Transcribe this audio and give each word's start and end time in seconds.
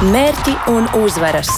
Mērķi 0.00 0.54
un 0.72 0.86
uzvaras, 0.96 1.50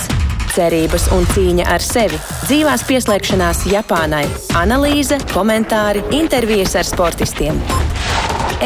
cerības 0.50 1.04
un 1.14 1.22
cīņa 1.30 1.62
ar 1.70 1.84
sevi, 1.84 2.16
dzīvās 2.48 2.82
pieslēgšanās 2.88 3.60
Japānai, 3.70 4.24
analīze, 4.58 5.20
komentāri, 5.30 6.02
intervijas 6.18 6.74
ar 6.80 6.88
sportistiem. 6.88 7.60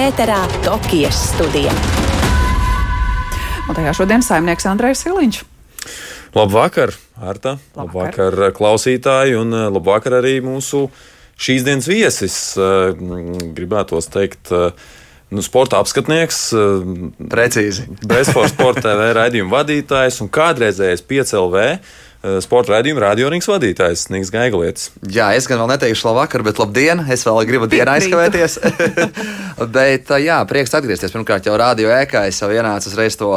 Ēterā 0.00 0.38
Tokijas 0.64 1.20
studija. 1.34 1.76
Un 3.68 3.76
tajā 3.76 3.92
šodien 4.00 4.24
saimnieks 4.24 4.64
Andrejs 4.72 5.04
Siliņš. 5.04 5.44
Labvakar, 6.38 6.96
Arta! 7.20 7.58
Labvakar, 7.76 8.32
labvakar 8.32 8.56
klausītāji, 8.56 9.36
un 9.36 9.52
eh, 9.52 9.68
labvakar 9.76 10.22
arī 10.22 10.38
mūsu 10.40 10.86
šīs 11.36 11.68
dienas 11.68 11.92
viesis. 11.92 12.38
Eh, 12.56 12.96
gribētos 13.52 14.08
teikt, 14.08 14.56
uh, 14.56 14.72
nu, 15.36 15.44
sporta 15.44 15.82
apskatnieks, 15.82 16.40
eh, 16.56 16.88
precīzi. 17.32 17.86
Bezforce 18.08 18.54
Sporta 18.54 18.88
TV 18.88 19.12
raidījuma 19.20 19.60
vadītājs 19.60 20.22
un 20.24 20.32
kādreizējais 20.32 21.04
5LV 21.06 21.66
Eh, 21.66 21.78
sporta 22.42 22.74
raidījuma 22.74 23.02
radiorings 23.02 23.46
vadītājs 23.48 24.06
Nīks 24.12 24.30
Gaigalietis. 24.34 24.90
Jā, 25.12 25.28
es 25.36 25.46
gan 25.48 25.60
vēl 25.62 25.70
neteikšu 25.74 26.08
labvakar, 26.08 26.42
bet 26.46 26.60
labdien! 26.60 27.02
Es 27.12 27.24
vēl 27.26 27.42
gribu 27.48 27.68
dienā 27.70 27.96
aizkavēties. 27.98 28.56
bet, 29.76 30.10
eh, 30.10 30.24
jā, 30.26 30.38
prieks 30.48 30.74
atgriezties. 30.76 31.12
Pirmkārt, 31.14 31.46
jau 31.46 31.56
radio 31.60 31.90
ēkā 31.94 32.26
es 32.30 32.40
jau 32.42 32.48
ienācu 32.52 32.90
uzreiz 32.90 33.18
to 33.20 33.30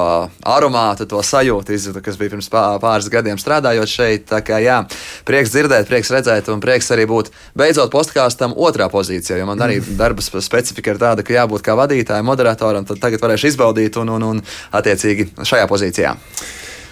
aromātu, 0.48 1.08
to 1.10 1.22
sajūtu, 1.26 1.76
izjūtu, 1.76 2.04
kas 2.06 2.20
bija 2.20 2.34
pirms 2.36 2.50
pāris 2.52 3.10
gadiem 3.12 3.40
strādājot 3.42 3.92
šeit. 3.92 4.26
Tā 4.32 4.42
kā, 4.46 4.62
jā, 4.64 4.80
prieks 5.28 5.54
dzirdēt, 5.54 5.90
prieks 5.90 6.14
redzēt 6.16 6.50
un 6.54 6.64
prieks 6.64 6.90
arī 6.96 7.08
būt 7.10 7.34
beidzot 7.60 7.92
postkāstam 7.94 8.56
otrā 8.58 8.90
pozīcijā, 8.92 9.40
jo 9.40 9.50
man 9.50 9.62
arī 9.66 9.82
darba 10.00 10.24
specifika 10.26 10.96
ir 10.96 11.02
tāda, 11.02 11.26
ka 11.26 11.36
jābūt 11.36 11.66
kā 11.66 11.78
vadītājam, 11.80 12.28
moderatoram, 12.30 12.88
tad 12.90 13.04
tagad 13.04 13.24
varēšu 13.24 13.54
izbaudīt 13.54 14.00
un, 14.02 14.16
un, 14.18 14.28
un 14.34 14.44
attiecīgi 14.80 15.32
šajā 15.44 15.70
pozīcijā. 15.70 16.16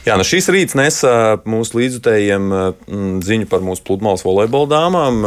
Jā, 0.07 0.15
nu 0.15 0.23
šis 0.23 0.45
rīts 0.53 0.75
nesa 0.77 1.09
mūsu 1.43 1.81
līdzutējiem 1.81 2.45
ziņu 3.27 3.47
par 3.51 3.63
mūsu 3.65 3.83
pludmales 3.89 4.21
volejbola 4.23 4.69
dāmām. 4.71 5.17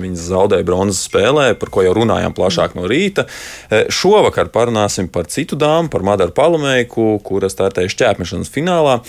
Viņas 0.00 0.22
zaudēja 0.30 0.64
bronzas 0.64 1.02
spēlē, 1.04 1.50
par 1.60 1.68
ko 1.74 1.84
jau 1.84 1.92
runājām 1.98 2.32
plašāk 2.32 2.78
no 2.78 2.88
rīta. 2.88 3.26
Šovakar 3.92 4.48
parunāsim 4.54 5.10
par 5.12 5.28
citu 5.28 5.58
dāmu, 5.60 5.92
par 5.92 6.06
Madaru 6.06 6.32
Palamēku, 6.32 7.10
kura 7.26 7.50
startēja 7.52 7.92
šķēpmešanas 7.92 8.52
finālā. 8.54 9.02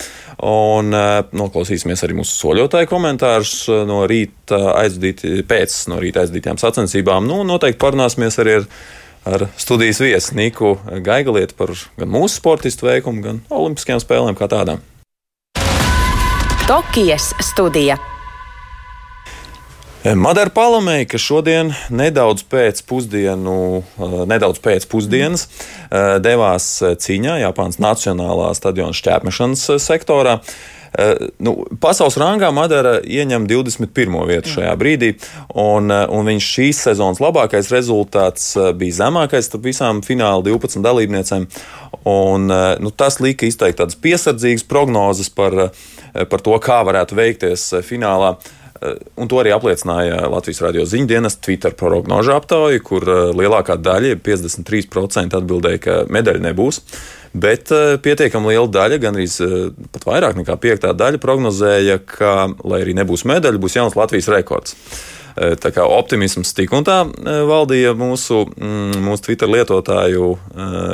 Un 0.44 0.92
noklausīsimies 1.40 2.04
arī 2.04 2.20
mūsu 2.20 2.36
soļotāju 2.42 2.92
komentārus 2.92 3.54
no 3.88 4.02
rīta 4.10 4.74
aizdīti, 4.76 5.38
pēc 5.48 5.86
no 5.88 6.02
rīta 6.04 6.26
aizdītajām 6.26 6.60
sacensībām. 6.60 7.24
Nu, 7.32 7.40
noteikti 7.48 7.80
parunāsimies 7.80 8.42
arī 8.44 8.60
ar 8.60 8.68
ar 9.24 9.46
studijas 9.56 10.00
viesu 10.00 10.34
Niku 10.34 10.76
Gaigalietu 11.00 11.54
par 11.54 11.70
gan 11.96 12.10
mūsu 12.10 12.40
sportistu 12.40 12.88
veikumu, 12.88 13.22
gan 13.22 13.42
olimpiskajām 13.54 14.02
spēlēm 14.02 14.38
kā 14.38 14.50
tādām. 14.50 14.82
Tokijas 16.72 17.34
studija. 17.52 17.96
Madara 20.16 20.48
Palamēja, 20.54 21.04
kas 21.12 21.20
šodien 21.20 21.74
nedaudz 21.92 22.46
pēc, 22.48 22.80
pusdienu, 22.88 23.82
eh, 23.82 24.14
nedaudz 24.30 24.56
pēc 24.64 24.86
pusdienas 24.88 25.44
eh, 25.44 26.16
devās 26.24 26.70
cīņā 26.80 27.34
Japānas 27.42 27.76
Nacionālā 27.76 28.48
stadiona 28.56 28.96
šķērpmešanas 28.96 29.66
sektorā. 29.84 30.38
Eh, 30.98 31.14
nu, 31.40 31.54
pasaules 31.80 32.18
rangā 32.20 32.50
Madara 32.52 32.98
ieņem 33.00 33.46
21. 33.48 34.18
vietu 34.28 34.50
šajā 34.58 34.72
brīdī, 34.76 35.14
un, 35.56 35.88
eh, 35.88 36.04
un 36.12 36.28
viņš 36.28 36.48
šīs 36.56 36.82
sezonas 36.88 37.22
labākais 37.22 37.70
rezultāts 37.72 38.50
eh, 38.60 38.72
bija 38.76 38.98
zemākais 38.98 39.48
starp 39.48 39.64
visām 39.64 40.02
fināla 40.04 40.44
12 40.44 40.84
dalībniecēm. 40.84 41.48
Un, 42.08 42.50
nu, 42.82 42.90
tas 42.90 43.20
lika 43.22 43.46
izteikt 43.46 43.78
tādas 43.78 43.94
piesardzīgas 43.94 44.64
prognozes 44.66 45.28
par, 45.30 45.54
par 46.12 46.42
to, 46.42 46.56
kā 46.58 46.80
varētu 46.82 47.14
veikties 47.14 47.68
finālā. 47.86 48.32
Un 49.14 49.30
to 49.30 49.38
arī 49.38 49.52
apliecināja 49.54 50.24
Latvijas 50.26 50.64
radio 50.64 50.82
ziņdienas 50.88 51.38
Twitter 51.38 51.76
prognožu 51.78 52.34
aptauja, 52.34 52.82
kur 52.82 53.06
lielākā 53.38 53.76
daļa, 53.78 54.16
53%, 54.24 55.38
atbildēja, 55.38 55.82
ka 55.84 55.98
medaļa 56.10 56.42
nebūs. 56.48 56.80
Uh, 56.82 57.21
Bet 57.32 57.72
uh, 57.72 57.94
pietiekami 58.02 58.52
liela 58.52 58.68
daļa, 58.68 58.98
gan 59.00 59.16
arī 59.16 59.24
uh, 59.40 59.70
pat 59.94 60.04
vairāk 60.08 60.36
nekā 60.42 60.56
piektā 60.60 60.92
daļa, 60.92 61.20
prognozēja, 61.22 61.96
ka, 62.04 62.34
lai 62.68 62.82
arī 62.84 62.96
nebūs 62.98 63.24
medaļa, 63.28 63.60
būs 63.62 63.78
jauns 63.78 63.96
Latvijas 63.96 64.28
rekords. 64.34 64.76
Uh, 65.32 65.54
tā 65.60 65.72
kā 65.74 65.84
optimisms 65.88 66.52
tik 66.56 66.72
un 66.76 66.84
tā 66.86 66.98
valdīja 67.48 67.94
mūsu, 67.98 68.42
mm, 68.52 69.00
mūsu 69.04 69.26
Twitter 69.26 69.50
lietotāju 69.50 70.32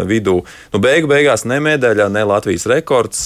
vidū. 0.09 0.37
Nu, 0.73 0.81
beigu 0.83 1.09
beigās 1.11 1.45
ne 1.49 1.59
medaļa, 1.65 2.09
ne 2.13 2.25
Latvijas 2.29 2.67
rekords, 2.71 3.23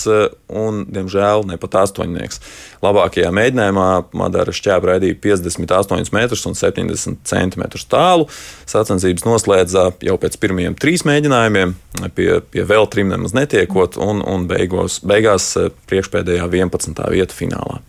un, 0.49 0.83
diemžēl, 0.93 1.47
ne 1.49 1.59
pat 1.61 1.77
astoņnieks. 1.83 2.41
Labākajā 2.83 3.31
mēģinājumā 3.35 3.89
Madara 4.19 4.55
šķēpa 4.55 4.93
raidīja 4.93 5.19
58 5.23 6.13
metrus 6.17 6.45
un 6.49 6.57
70 6.59 7.23
centimetrus 7.29 7.87
tālu. 7.91 8.29
Sacensības 8.69 9.27
noslēdzā 9.27 9.87
jau 10.07 10.19
pēc 10.21 10.39
pirmajiem 10.43 10.77
trīs 10.81 11.07
mēģinājumiem, 11.09 11.75
pie, 12.17 12.29
pie 12.53 12.67
vēl 12.69 12.89
trim 12.93 13.13
nemaz 13.13 13.37
netiekot, 13.37 13.99
un, 14.03 14.23
un 14.27 14.47
beigos, 14.51 15.01
beigās 15.07 15.53
eh, 15.61 15.73
priekšpēdējā 15.91 16.49
11. 16.49 17.03
vieta 17.15 17.37
finālā. 17.37 17.83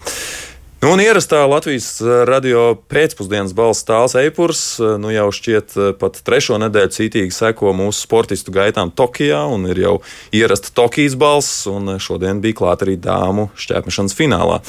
Nu, 0.84 0.90
un 0.92 1.00
ierastā 1.00 1.46
Latvijas 1.48 1.86
eh, 2.04 2.26
radio 2.28 2.74
pēcpusdienas 2.92 3.54
balss 3.56 3.86
tāls 3.88 4.18
eipurs 4.20 4.60
eh, 4.84 4.98
nu 5.00 5.14
jau 5.14 5.30
šķiet 5.32 5.78
pat 5.96 6.18
trešo 6.28 6.58
nedēļu 6.60 6.92
cītīgi 6.92 7.32
seko 7.32 7.72
mūsu 7.72 8.02
sportistu 8.04 8.52
gaitām 8.52 8.92
Tokijā, 8.92 9.46
un 9.48 9.64
ir 9.72 9.80
jau 9.80 9.94
ierasta 10.36 10.74
Tokijas 10.76 11.16
balss, 11.16 11.62
un 11.72 11.94
šodien 12.04 12.44
bija 12.44 12.58
klāta 12.60 12.84
arī 12.84 12.98
dāmu 13.00 13.48
šķēpmešanas 13.64 14.18
finālā. 14.20 14.60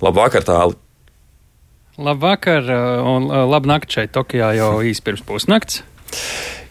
Labvakar, 0.00 0.48
tāli! 0.48 0.78
Labvakar, 2.00 2.72
un 3.12 3.28
labu 3.52 3.68
nakti 3.68 3.98
šeit 3.98 4.16
Tokijā 4.16 4.54
jau 4.56 4.72
īsi 4.80 5.04
pirms 5.04 5.20
pusnakts. 5.28 5.82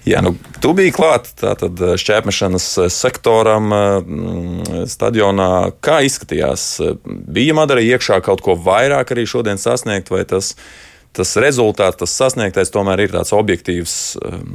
Jā, 0.07 0.21
nu, 0.23 0.33
tu 0.63 0.71
biji 0.77 0.93
klāt 0.95 1.25
tātad 1.39 1.81
šķērpmešanas 1.99 2.67
sektoram 2.95 3.73
stadionā. 4.87 5.49
Kā 5.83 5.99
izskatījās? 6.07 6.67
Bija 7.05 7.55
Madara 7.57 7.83
iekšā 7.83 8.21
kaut 8.23 8.43
ko 8.45 8.55
vairāk 8.55 9.11
arī 9.11 9.25
šodien 9.27 9.59
sasniegt, 9.59 10.11
vai 10.13 10.23
tas, 10.29 10.53
tas 11.17 11.35
rezultāts, 11.43 11.99
tas 11.99 12.15
sasniegtais 12.21 12.71
tomēr 12.71 13.03
ir 13.03 13.17
tāds 13.17 13.35
objektīvs 13.35 13.97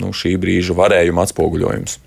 nu, 0.01 0.15
šī 0.17 0.39
brīža 0.41 0.79
varējuma 0.79 1.29
atspoguļojums? 1.29 1.99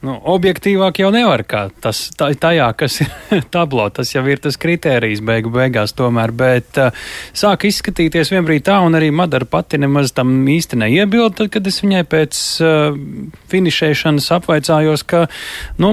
Nu, 0.00 0.14
objektīvāk 0.32 1.02
jau 1.02 1.10
nevar 1.12 1.42
kā 1.44 1.66
tas 1.84 1.98
tā, 2.16 2.30
tajā, 2.40 2.70
kas 2.80 3.02
ir 3.04 3.10
tablo. 3.54 3.84
Tas 3.92 4.14
jau 4.14 4.22
ir 4.32 4.40
tas 4.40 4.56
kritērijs 4.56 5.20
beigu 5.20 5.50
beigās 5.52 5.92
tomēr, 5.96 6.32
bet 6.32 6.78
uh, 6.80 6.94
sāk 7.36 7.66
izskatīties 7.68 8.30
vienbrīd 8.32 8.64
tā, 8.64 8.78
un 8.80 8.96
arī 8.96 9.10
Madara 9.12 9.44
pati 9.44 9.76
nemaz 9.80 10.14
tam 10.16 10.32
īsti 10.48 10.78
neiebilda, 10.80 11.42
tad, 11.42 11.50
kad 11.52 11.68
es 11.68 11.82
viņai 11.84 12.00
pēc 12.08 12.40
uh, 12.64 12.96
finišēšanas 13.52 14.30
apvaicājos, 14.38 15.04
ka, 15.04 15.26
nu, 15.84 15.90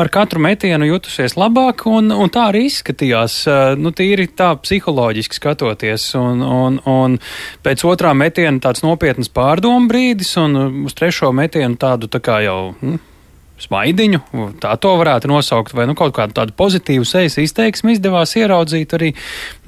ar 0.00 0.08
katru 0.14 0.40
metienu 0.40 0.88
jutusies 0.88 1.36
labāk, 1.36 1.84
un, 1.92 2.08
un 2.16 2.32
tā 2.32 2.46
arī 2.54 2.64
izskatījās, 2.70 3.36
uh, 3.50 3.74
nu, 3.76 3.92
tīri 3.92 4.30
tā 4.32 4.54
psiholoģiski 4.62 5.36
skatoties, 5.36 6.06
un, 6.16 6.40
un, 6.40 6.80
un 6.88 7.18
pēc 7.68 7.84
otrā 7.84 8.14
metiena 8.16 8.64
tāds 8.64 8.80
nopietnas 8.86 9.28
pārdomu 9.28 9.92
brīdis, 9.92 10.32
un 10.40 10.86
uz 10.88 10.96
trešo 10.96 11.34
metienu 11.36 11.76
tādu 11.76 12.08
tā 12.08 12.22
kā 12.24 12.40
jau, 12.46 12.72
nu, 12.80 12.96
smaidiņu, 13.60 14.20
tā 14.60 14.74
to 14.80 14.92
varētu 15.00 15.30
nosaukt, 15.30 15.74
vai 15.76 15.86
nu, 15.88 15.96
kaut 15.98 16.14
kādu 16.16 16.36
tādu 16.36 16.54
pozitīvu 16.58 17.06
sejas 17.08 17.38
izteiksmi 17.40 17.96
izdevās 17.96 18.34
ieraudzīt 18.36 18.94
arī. 18.98 19.12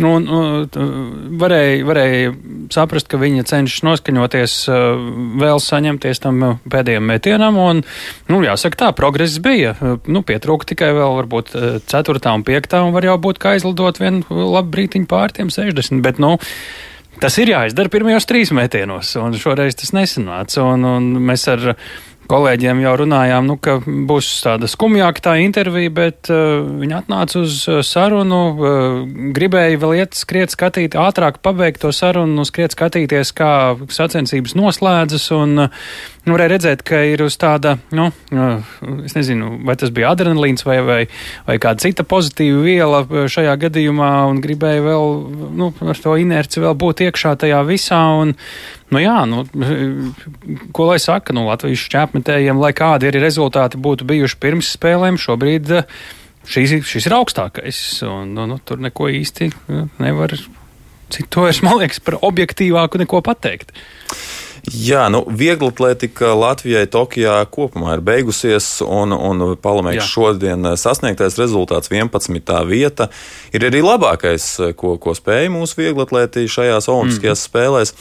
Nu, 0.02 0.14
un, 0.18 0.26
un, 0.28 1.36
varēja, 1.40 1.84
varēja 1.88 2.32
saprast, 2.74 3.08
ka 3.08 3.20
viņa 3.20 3.46
cenšas 3.48 3.84
noskaņoties, 3.88 4.56
vēl 5.42 5.62
saņemties 5.64 6.22
tam 6.24 6.44
pēdējiem 6.68 7.08
metienam, 7.12 7.60
un, 7.62 7.84
nu, 8.28 8.42
jāsaka 8.44 8.82
tā, 8.84 8.90
progress 8.96 9.40
bija. 9.44 9.74
Nu, 10.06 10.24
pietrūka 10.26 10.68
tikai 10.74 10.92
vēl 10.96 11.16
varbūt 11.22 11.54
ceturtā 11.88 12.34
un 12.36 12.44
piektā, 12.46 12.82
un 12.84 12.92
var 12.96 13.08
jau 13.08 13.16
būt, 13.28 13.40
ka 13.40 13.56
aizlidot 13.56 14.02
vienu 14.02 14.24
labu 14.28 14.76
brītiņu 14.76 15.08
pār 15.08 15.34
tiem 15.36 15.52
60, 15.54 16.04
bet, 16.04 16.20
nu, 16.22 16.36
Tas 17.18 17.34
ir 17.42 17.50
jāizdara 17.50 17.90
pirmajos 17.90 18.28
trīs 18.30 18.52
metienos, 18.54 19.08
un 19.18 19.32
šoreiz 19.34 19.74
tas 19.80 19.90
nesanāca. 19.90 20.62
Un, 20.62 20.84
un 20.86 21.08
mēs 21.26 21.48
ar 21.50 21.64
kolēģiem 22.28 22.82
jau 22.84 22.92
runājām, 23.02 23.48
nu, 23.48 23.56
ka 23.60 23.78
būs 23.84 24.28
tāda 24.44 24.68
skumjāka 24.70 25.24
tā 25.28 25.34
intervija, 25.42 25.92
bet 25.94 26.30
uh, 26.32 26.60
viņi 26.80 26.98
atnāca 27.00 27.40
uz 27.42 27.62
uh, 27.70 27.80
sarunu, 27.86 28.42
uh, 28.52 29.00
gribēja 29.36 29.80
vēl 29.80 29.96
iet 30.02 30.18
skriet 30.18 30.54
skatīt, 30.54 30.98
ātrāk 30.98 31.40
pabeigt 31.44 31.82
to 31.84 31.92
sarunu, 31.94 32.44
skriet 32.48 32.76
skatīties, 32.76 33.32
kā 33.36 33.50
sacensības 33.94 34.56
noslēdzas, 34.58 35.28
un 35.36 35.66
uh, 35.66 35.82
varēja 36.28 36.52
redzēt, 36.54 36.84
ka 36.84 37.00
ir 37.08 37.24
uz 37.24 37.38
tāda, 37.40 37.78
nu, 37.96 38.10
uh, 38.12 38.72
es 39.08 39.16
nezinu, 39.16 39.56
vai 39.68 39.78
tas 39.80 39.92
bija 39.94 40.12
adrenalīns 40.12 40.66
vai, 40.68 40.80
vai, 40.84 41.02
vai 41.48 41.60
kāda 41.62 41.88
cita 41.88 42.04
pozitīva 42.08 42.64
viela 42.64 43.04
šajā 43.08 43.56
gadījumā, 43.68 44.12
un 44.28 44.42
gribēja 44.44 44.84
vēl, 44.84 45.14
nu, 45.58 45.72
ar 45.80 46.02
to 46.04 46.18
inerci 46.20 46.64
vēl 46.64 46.76
būt 46.78 47.06
iekšā 47.08 47.38
tajā 47.44 47.62
visā, 47.68 48.02
un, 48.20 48.36
Nu 48.88 49.00
jā, 49.02 49.16
nu, 49.28 49.42
ko 50.76 50.88
lai 50.88 50.98
saka, 51.02 51.34
nu, 51.36 51.44
Latvijas 51.48 51.82
šķēpmetējiem, 52.18 52.58
lai 52.58 52.72
kādi 52.74 53.08
arī 53.08 53.20
rezultāti 53.22 53.78
būtu 53.78 54.06
bijuši 54.06 54.38
pirms 54.40 54.74
spēlēm, 54.76 55.18
šobrīd 55.18 55.84
šis, 56.46 56.84
šis 56.84 57.06
ir 57.06 57.14
augstākais, 57.14 58.02
un 58.02 58.34
nu, 58.34 58.46
nu, 58.46 58.58
tur 58.58 58.78
neko 58.78 59.08
īsti 59.08 59.50
nevar 59.98 60.34
citu 61.10 61.44
vairs, 61.44 61.62
man 61.62 61.78
liekas, 61.78 62.00
par 62.00 62.18
objektīvāku 62.20 62.98
neko 62.98 63.22
pateikt. 63.22 63.72
Jā, 64.74 65.06
nu, 65.12 65.22
viegla 65.28 65.70
atletika 65.72 66.32
Latvijai 66.36 66.86
Tokijā 66.90 67.36
kopumā 67.52 67.96
ir 67.96 68.02
beigusies, 68.04 68.66
un, 68.84 69.12
un 69.14 69.54
palamēks 69.62 70.08
šodien 70.08 70.66
sasniegtais 70.80 71.38
rezultāts 71.40 71.92
11. 71.92 72.42
vieta 72.68 73.08
ir 73.54 73.66
arī 73.68 73.82
labākais, 73.84 74.46
ko, 74.78 74.96
ko 75.00 75.14
spēja 75.16 75.52
mūsu 75.54 75.78
viegla 75.80 76.06
atlētī 76.08 76.46
šajās 76.50 76.90
olimpiskajās 76.92 77.44
mm. 77.44 77.50
spēlēs. 77.50 77.94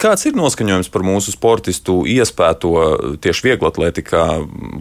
Kāds 0.00 0.26
ir 0.28 0.36
noskaņojums 0.36 0.90
par 0.92 1.06
mūsu 1.06 1.32
sportistu 1.34 2.02
iespēto 2.16 2.74
tieši 3.22 3.48
viegla 3.50 3.72
atletikā? 3.72 4.26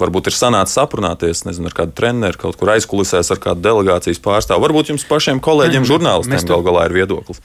Varbūt 0.02 0.32
ir 0.32 0.38
sanācis 0.38 0.82
aprunāties, 0.82 1.46
nezinu, 1.48 1.72
ar 1.72 1.78
kādu 1.78 1.96
treneru, 1.96 2.42
kaut 2.42 2.60
kur 2.60 2.74
aizkulisēs 2.76 3.32
ar 3.32 3.42
kādu 3.44 3.64
delegācijas 3.70 4.22
pārstāvu. 4.24 4.66
Varbūt 4.68 4.94
jums 4.94 5.08
pašiem 5.08 5.42
kolēģiem, 5.44 5.88
žurnālistiem 5.88 6.52
gal 6.52 6.66
galā 6.66 6.90
ir 6.90 7.00
viedoklis. 7.00 7.42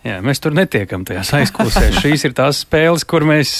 Jā, 0.00 0.14
mēs 0.24 0.38
tur 0.40 0.54
netiekam 0.56 1.02
tajās 1.04 1.28
aizklausēs. 1.36 1.98
Šīs 2.00 2.22
ir 2.24 2.32
tās 2.32 2.62
spēles, 2.64 3.02
kur 3.04 3.26
mēs, 3.28 3.50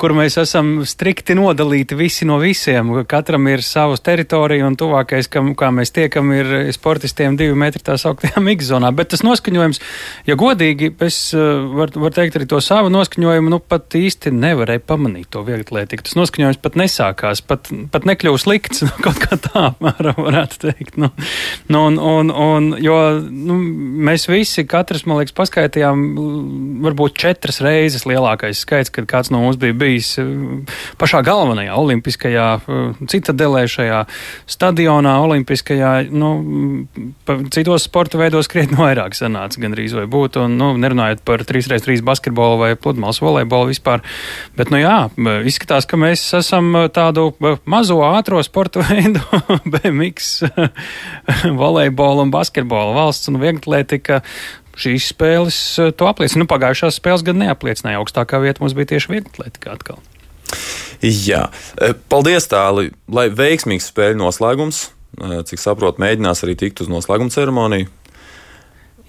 kur 0.00 0.10
mēs 0.18 0.34
esam 0.42 0.80
strikti 0.90 1.36
nodalīti 1.38 1.94
visi 1.94 2.26
no 2.26 2.40
visiem. 2.42 2.88
Katram 3.06 3.46
ir 3.46 3.62
savas 3.62 4.02
teritorija 4.02 4.66
un 4.66 4.74
tuvākais, 4.74 5.28
kam, 5.30 5.52
kā 5.54 5.68
mēs 5.70 5.94
tiekam, 5.94 6.32
ir 6.34 6.50
sportistiem 6.74 7.36
divi 7.38 7.54
metri 7.54 7.78
tā 7.86 7.94
sauktajā 7.94 8.42
mikzonā. 8.48 8.90
Bet 8.98 9.12
tas 9.14 9.22
noskaņojums, 9.22 9.78
ja 10.26 10.36
godīgi, 10.40 10.90
es 11.06 11.20
varu 11.30 12.02
var 12.08 12.18
teikt 12.18 12.40
arī 12.40 12.50
to 12.50 12.58
savu 12.58 12.90
noskaņojumu, 12.90 13.54
nu 13.54 13.62
pat 13.62 13.94
īsti 14.00 14.34
nevarēju 14.34 14.82
pamanīt 14.82 15.30
to 15.30 15.44
vieglatlētiku. 15.46 16.08
Tas 16.08 16.18
noskaņojums 16.18 16.58
pat 16.66 16.80
nesākās, 16.82 17.44
pat, 17.46 17.70
pat 17.94 18.10
nekļūst 18.10 18.48
slikts, 18.48 18.82
nu, 18.88 18.90
kaut 19.06 19.22
kā 19.22 19.38
tā 19.46 19.68
varētu 19.78 20.60
teikt. 20.66 20.98
Nu, 20.98 21.14
nu, 21.70 21.86
un, 21.86 22.02
un, 22.02 22.34
un, 22.34 22.68
jo 22.82 22.98
nu, 23.30 23.62
mēs 24.10 24.26
visi, 24.26 24.66
katrs, 24.66 25.06
man 25.06 25.22
liekas, 25.22 25.38
paskatījāmies 25.38 25.51
saskaitījām 25.52 26.80
varbūt 26.82 27.16
četras 27.20 27.60
reizes 27.60 28.06
lielākais 28.08 28.62
skaits, 28.64 28.90
kad 28.92 29.06
kāds 29.06 29.30
no 29.30 29.42
mums 29.42 29.58
bija 29.60 29.74
bijis 29.76 30.16
eh, 30.18 30.26
pašā 30.98 31.22
galvenajā 31.26 31.76
olimpiskajā 31.76 32.46
eh, 32.56 33.02
citadelē 33.12 33.66
šajā 33.68 34.02
stadionā 34.48 35.18
olimpiskajā, 35.26 36.08
nu, 36.10 36.86
citos 37.52 37.86
sporta 37.88 38.20
veidos 38.20 38.48
krietni 38.48 38.78
vairāk 38.80 39.16
sanāca 39.18 39.60
gandrīz 39.60 39.94
vai 39.96 40.06
būtu, 40.10 40.46
un, 40.46 40.56
nu, 40.56 40.72
nerunājot 40.80 41.22
par 41.28 41.44
3x3 41.44 42.00
basketbolu 42.06 42.60
vai 42.62 42.72
pludmales 42.76 43.20
volejbolu 43.22 43.72
vispār, 43.72 44.02
bet, 44.56 44.72
nu 44.72 44.80
jā, 44.80 44.96
izskatās, 45.48 45.86
ka 45.88 46.00
mēs 46.00 46.24
esam 46.38 46.72
tādu 46.94 47.30
mazo 47.68 48.00
ātro 48.08 48.40
sporta 48.46 48.84
veidu 48.88 49.20
BMX 49.68 50.32
volejbolu 51.62 52.26
un 52.26 52.32
basketbolu 52.32 52.96
valsts 52.96 53.28
un 53.28 53.40
vieglatlētika 53.42 54.22
šīs 54.78 55.10
spēles 55.12 55.58
eh, 55.80 55.92
to 55.96 56.08
apliecina. 56.08 56.44
Nu, 56.44 56.48
pagājušās 56.50 56.98
spēles 57.00 57.24
gan 57.26 57.40
neapliecināja. 57.42 58.00
Augstākā 58.02 58.40
vieta 58.42 58.64
mums 58.64 58.76
bija 58.78 58.94
tieši 58.94 59.14
vieglatlētika 59.16 59.76
atkal. 59.76 60.02
Jā, 61.02 61.46
eh, 61.80 61.94
paldies 62.12 62.48
tāli, 62.50 62.92
lai 63.10 63.28
veiksmīgs 63.32 63.90
spēļu 63.92 64.20
noslēgums. 64.22 64.84
Eh, 65.20 65.42
cik 65.48 65.60
saprotu, 65.60 66.00
mēģinās 66.02 66.44
arī 66.46 66.56
tikt 66.56 66.84
uz 66.84 66.92
noslēguma 66.92 67.32
ceremoniju. 67.34 67.90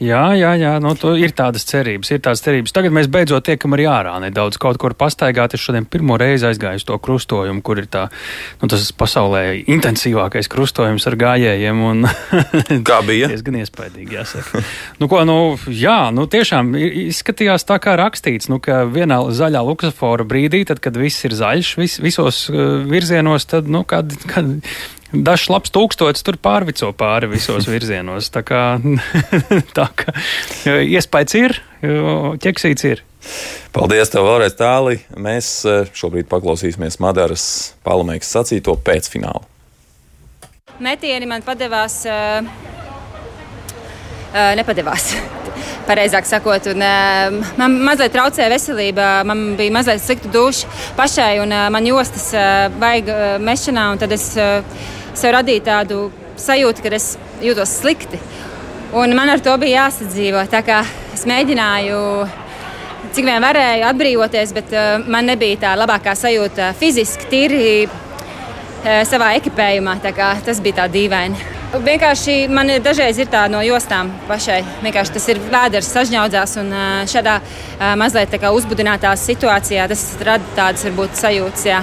Jā, 0.01 0.34
jā, 0.34 0.56
jā 0.57 0.72
nu, 0.81 0.95
ir 1.22 1.36
tādas 1.38 1.68
cerības, 1.69 2.10
ir 2.16 2.22
tādas 2.25 2.42
cerības. 2.42 2.74
Tagad 2.74 2.94
mēs 2.95 3.07
beidzot 3.13 3.45
tiekam 3.45 3.75
arī 3.75 3.86
ārā 3.86 4.16
nedaudz 4.24 4.57
kaut 4.62 4.80
kur 4.81 4.95
pastaigāt. 4.98 5.54
Es 5.54 5.62
šodien 5.62 5.86
pirmo 5.86 6.18
reizi 6.18 6.48
aizgāju 6.50 6.81
uz 6.81 6.86
to 6.88 6.98
krustojumu, 6.98 7.62
kur 7.66 7.78
ir 7.78 7.86
tā, 7.94 8.07
nu, 8.62 8.69
tas 8.72 8.88
pasaulē 8.98 9.44
intensīvākais 9.62 10.50
krustojums 10.50 11.06
ar 11.10 11.18
gājējiem. 11.22 11.84
Un, 11.92 12.07
kā 12.90 13.00
bija? 13.06 13.30
diezgan 13.30 13.60
iespaidīgi, 13.62 14.18
jāsaka. 14.18 14.63
nu, 15.00 15.10
ko, 15.12 15.22
nu, 15.30 15.38
jā, 15.69 16.00
nu, 16.16 16.25
tiešām 16.31 16.74
izskatījās 16.80 17.69
tā 17.69 17.78
kā 17.84 17.94
rakstīts, 18.00 18.50
nu, 18.51 18.57
ka 18.63 18.84
vienā 18.90 19.22
zaļā 19.30 19.62
luksafora 19.69 20.25
brīdī, 20.28 20.63
tad, 20.68 20.81
kad 20.84 20.98
viss 21.00 21.30
ir 21.30 21.38
zaļš, 21.38 21.78
vis, 21.80 22.00
visos 22.04 22.48
uh, 22.50 22.81
virzienos, 22.90 23.45
tad, 23.54 23.69
nu, 23.72 23.86
kad, 23.88 24.10
kad 24.25 24.57
dažs 25.13 25.50
labs 25.54 25.74
tūkstotis 25.74 26.25
tur 26.25 26.38
pārvico 26.42 26.92
pāri 26.98 27.30
visos 27.31 27.69
virzienos. 27.69 28.31
Tā 28.33 28.44
kā, 28.48 28.63
tā 29.77 29.88
kā 29.95 30.13
iespējas 30.81 31.39
ir, 31.39 31.57
ķeksīts 32.44 32.89
ir. 32.89 33.04
Paldies, 33.74 34.12
tev 34.13 34.27
vēlreiz 34.27 34.54
tāli. 34.57 35.00
Mēs 35.18 35.48
eh, 35.65 35.89
šobrīd 35.98 36.27
paklausīsimies 36.31 37.00
Madaras 37.04 37.45
palamēks 37.86 38.30
sacīto 38.36 38.75
pēcfinālu. 38.86 39.45
Metieni 40.83 41.27
man 41.30 41.44
padevās, 41.45 42.00
uh, 42.09 42.44
uh, 44.33 44.54
nepadevās. 44.57 45.13
Pareizāk 45.89 46.27
sakot, 46.27 46.68
un, 46.71 46.81
uh, 46.81 47.54
man 47.59 47.77
mazliet 47.86 48.13
traucēja 48.16 48.50
veselība. 48.51 49.07
Man 49.27 49.54
bija 49.59 49.74
mazliet 49.75 50.01
slikta 50.04 50.31
duša 50.33 50.69
pašai, 50.98 51.38
un 51.44 51.54
uh, 51.54 51.68
man 51.74 51.88
jostas 51.88 52.30
uh, 52.36 52.68
vajag 52.81 53.13
uh, 53.13 53.24
mešanā. 53.44 53.88
Tad 54.01 54.18
es 54.18 54.31
uh, 54.38 54.66
sev 55.18 55.36
radīju 55.38 55.63
tādu 55.65 56.00
sajūtu, 56.39 56.83
ka 56.83 56.94
es 56.98 57.13
jūtos 57.44 57.80
slikti. 57.81 58.19
Un 58.94 59.15
man 59.18 59.31
ar 59.33 59.42
to 59.42 59.54
bija 59.57 59.88
jāsadzīvo. 59.88 60.44
Es 61.13 61.25
mēģināju, 61.30 62.00
cik 63.13 63.25
vien 63.25 63.42
varēju, 63.42 63.88
atbrīvoties, 63.89 64.54
bet 64.54 64.74
uh, 64.74 65.07
man 65.10 65.30
nebija 65.30 65.62
tā 65.65 65.74
labākā 65.77 66.13
sajūta 66.18 66.71
fiziski, 66.77 67.30
tīri 67.31 67.63
uh, 67.88 69.01
savā 69.10 69.33
ekipējumā. 69.39 69.98
Tas 70.04 70.62
bija 70.62 70.83
tā 70.83 70.88
dīvaini. 70.94 71.50
Vienkārši 71.74 72.36
man 72.54 72.69
dažreiz 72.86 73.18
ir 73.18 73.31
tā 73.33 73.48
no 73.50 73.63
jostām 73.66 74.12
pašai. 74.30 74.59
Vienkārši 74.86 75.18
tas 75.18 75.30
ir 75.33 75.42
vēders 75.50 75.89
sažņaudzās 75.95 76.57
un 76.62 76.74
uh, 76.74 77.01
šādā 77.09 77.39
mazliet 77.98 78.38
uzbudinātā 78.54 79.18
situācijā 79.18 79.89
tas 79.89 80.09
rada 80.21 80.57
tādas 80.57 80.86
varbūt 80.86 81.18
sajūtas. 81.18 81.69
Jā. 81.71 81.81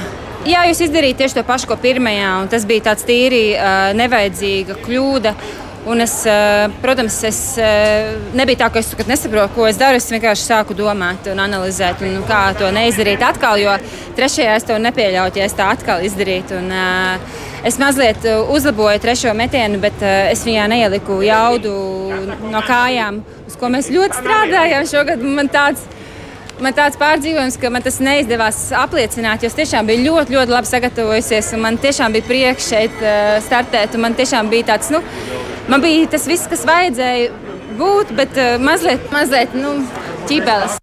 Jā, 0.49 0.63
jūs 0.71 0.79
izdarījāt 0.87 1.19
tieši 1.21 1.37
to 1.37 1.43
pašu, 1.45 1.69
ko 1.69 1.77
pirmajā, 1.77 2.29
un 2.41 2.47
tas 2.49 2.63
bija 2.65 2.87
tāds 2.89 3.05
tīri 3.05 3.51
uh, 3.53 3.91
nevajadzīga 3.93 4.79
kļūda. 4.87 5.35
Un 5.91 6.01
es, 6.01 6.15
uh, 6.29 6.73
protams, 6.81 7.19
es 7.29 7.41
uh, 7.61 8.15
nebija 8.37 8.63
tā, 8.63 8.71
ka 8.73 8.81
es 8.81 8.89
nesaprotu, 9.09 9.53
ko 9.59 9.67
es 9.69 9.77
daru. 9.81 10.01
Es 10.01 10.09
vienkārši 10.09 10.47
sāku 10.49 10.77
domāt 10.77 11.29
un 11.29 11.45
analizēt, 11.45 12.01
un, 12.09 12.17
kā 12.29 12.41
to 12.57 12.73
neizdarīt 12.73 13.21
atkal, 13.25 13.61
jo 13.61 13.77
trešajā 14.17 14.57
es 14.57 14.69
to 14.69 14.81
nepieļautu, 14.81 15.43
ja 15.43 15.49
es 15.51 15.57
tā 15.61 15.69
atkal 15.75 16.01
izdarītu. 16.09 16.57
Un, 16.57 16.73
uh, 16.73 17.39
es 17.69 17.77
mazliet 17.81 18.25
uzlaboju 18.25 19.05
trešo 19.05 19.37
metienu, 19.37 19.77
bet 19.85 20.01
es 20.09 20.49
viņā 20.49 20.71
neieliku 20.73 21.21
jaudu 21.21 21.77
no 22.49 22.65
kājām, 22.65 23.21
uz 23.45 23.61
ko 23.61 23.69
mēs 23.77 23.93
ļoti 23.93 24.23
strādājām 24.23 24.89
šogad. 24.89 25.21
Man 25.37 25.53
tāds 25.53 25.85
man 26.65 26.75
tāds 26.77 26.99
pārdzīvojums, 27.01 27.57
ka 27.61 27.71
man 27.73 27.85
tas 27.85 27.99
neizdevās 28.03 28.59
apliecināt, 28.77 29.43
jo 29.43 29.51
es 29.51 29.57
tiešām 29.59 29.89
biju 29.89 30.05
ļoti, 30.07 30.37
ļoti 30.37 30.55
labi 30.55 30.71
sagatavojusies. 30.71 31.53
Man 31.61 31.79
tiešām 31.81 32.15
bija 32.17 32.27
prieks 32.29 32.69
šeit 32.73 33.03
uh, 33.03 33.39
startēt. 33.45 33.97
Man 34.01 34.17
tiešām 34.19 34.51
bija 34.53 34.73
tāds, 34.75 34.93
nu, 34.95 35.03
man 35.71 35.83
bija 35.85 36.09
tas 36.15 36.29
viss, 36.31 36.49
kas 36.51 36.67
vajadzēja 36.69 37.33
būt, 37.81 38.15
bet 38.19 38.39
uh, 38.41 38.55
mazliet, 38.63 39.05
mazliet 39.15 39.57
nu, 39.57 39.79
ķībeles. 40.31 40.79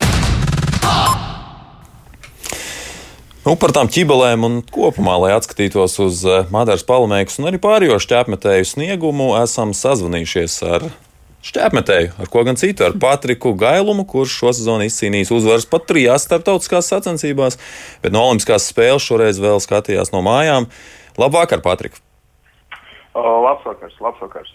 Nu, 3.47 3.53
par 3.55 3.71
tām 3.71 3.87
ķibelēm 3.87 4.43
un 4.43 4.55
kopumā, 4.75 5.13
lai 5.23 5.35
atskatītos 5.37 5.93
uz 6.03 6.23
uh, 6.27 6.49
Madaras 6.51 6.83
palamēkus 6.87 7.39
un 7.39 7.47
arī 7.47 7.61
pārējo 7.63 7.95
šķēpmetēju 8.03 8.67
sniegumu, 8.73 9.29
esam 9.39 9.71
sazvanījušies 9.77 10.57
ar 10.67 10.89
šķēpmetēju, 11.45 12.15
ar 12.21 12.31
ko 12.31 12.43
gan 12.47 12.57
citu, 12.59 12.85
ar 12.87 12.95
Patriku 13.01 13.53
Gailumu, 13.57 14.07
kurš 14.09 14.39
šo 14.41 14.53
sezonu 14.57 14.87
izcīnījis 14.87 15.31
uzvaras 15.35 15.67
pat 15.69 15.85
trijās 15.89 16.25
starptautiskās 16.27 16.89
sacensībās, 16.91 17.59
bet 18.03 18.15
no 18.15 18.25
Olimpiskās 18.27 18.69
spēles 18.71 19.05
šoreiz 19.05 19.41
vēl 19.43 19.61
skatījās 19.63 20.13
no 20.15 20.23
mājām. 20.25 20.69
Labvakar, 21.17 21.63
Patrika! 21.65 22.01
Labs 23.17 23.65
vakars. 24.21 24.49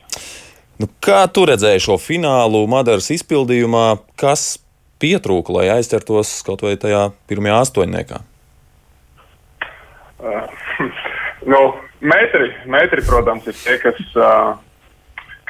Nu, 0.79 0.89
kā 1.03 1.25
tu 1.31 1.45
redzēji 1.47 1.83
šo 1.85 1.97
finālu 2.01 2.63
Madaras 2.71 3.11
izpildījumā, 3.15 3.87
kas 4.19 4.57
pietrūka, 5.03 5.55
lai 5.57 5.69
aizķertos 5.77 6.41
kaut 6.47 6.63
vai 6.65 6.77
tajā 6.81 7.09
pirmajā 7.31 7.59
astoņniekā? 7.67 8.21
Uh, 10.23 10.47
nu, 11.53 11.61
metri, 12.01 12.53
metri, 12.71 13.05
protams, 13.07 13.49
ir 13.51 13.59
tie, 13.59 13.79
kas 13.83 13.99
uh, 14.15 14.55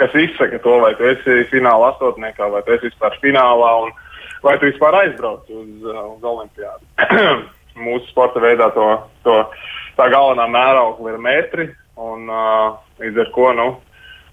kas 0.02 0.14
izsaka 0.18 0.58
to, 0.64 0.76
vai 0.82 0.92
tu 0.98 1.06
esi 1.06 1.42
fināla 1.52 1.92
astotniekā, 1.92 2.48
vai 2.50 2.62
tu 2.66 2.74
esi 2.74 2.90
vispār 2.90 3.14
finālā, 3.22 3.70
un 3.86 3.92
vai 4.42 4.56
tu 4.58 4.66
vispār 4.66 4.98
aizbrauc 5.04 5.46
uz, 5.46 5.70
uh, 5.86 6.04
uz 6.16 6.26
olimpiādu. 6.32 6.86
Mūsu 7.86 8.10
sporta 8.10 8.42
veidā 8.42 8.68
to, 8.74 8.88
to 9.24 9.38
tā 9.96 10.08
galvenā 10.12 10.48
mēraukla 10.50 11.14
ir 11.14 11.22
metri, 11.22 11.68
un 12.00 12.26
uh, 12.28 12.74
līdz 13.00 13.22
ar 13.24 13.32
ko 13.36 13.52
nu, 13.56 13.68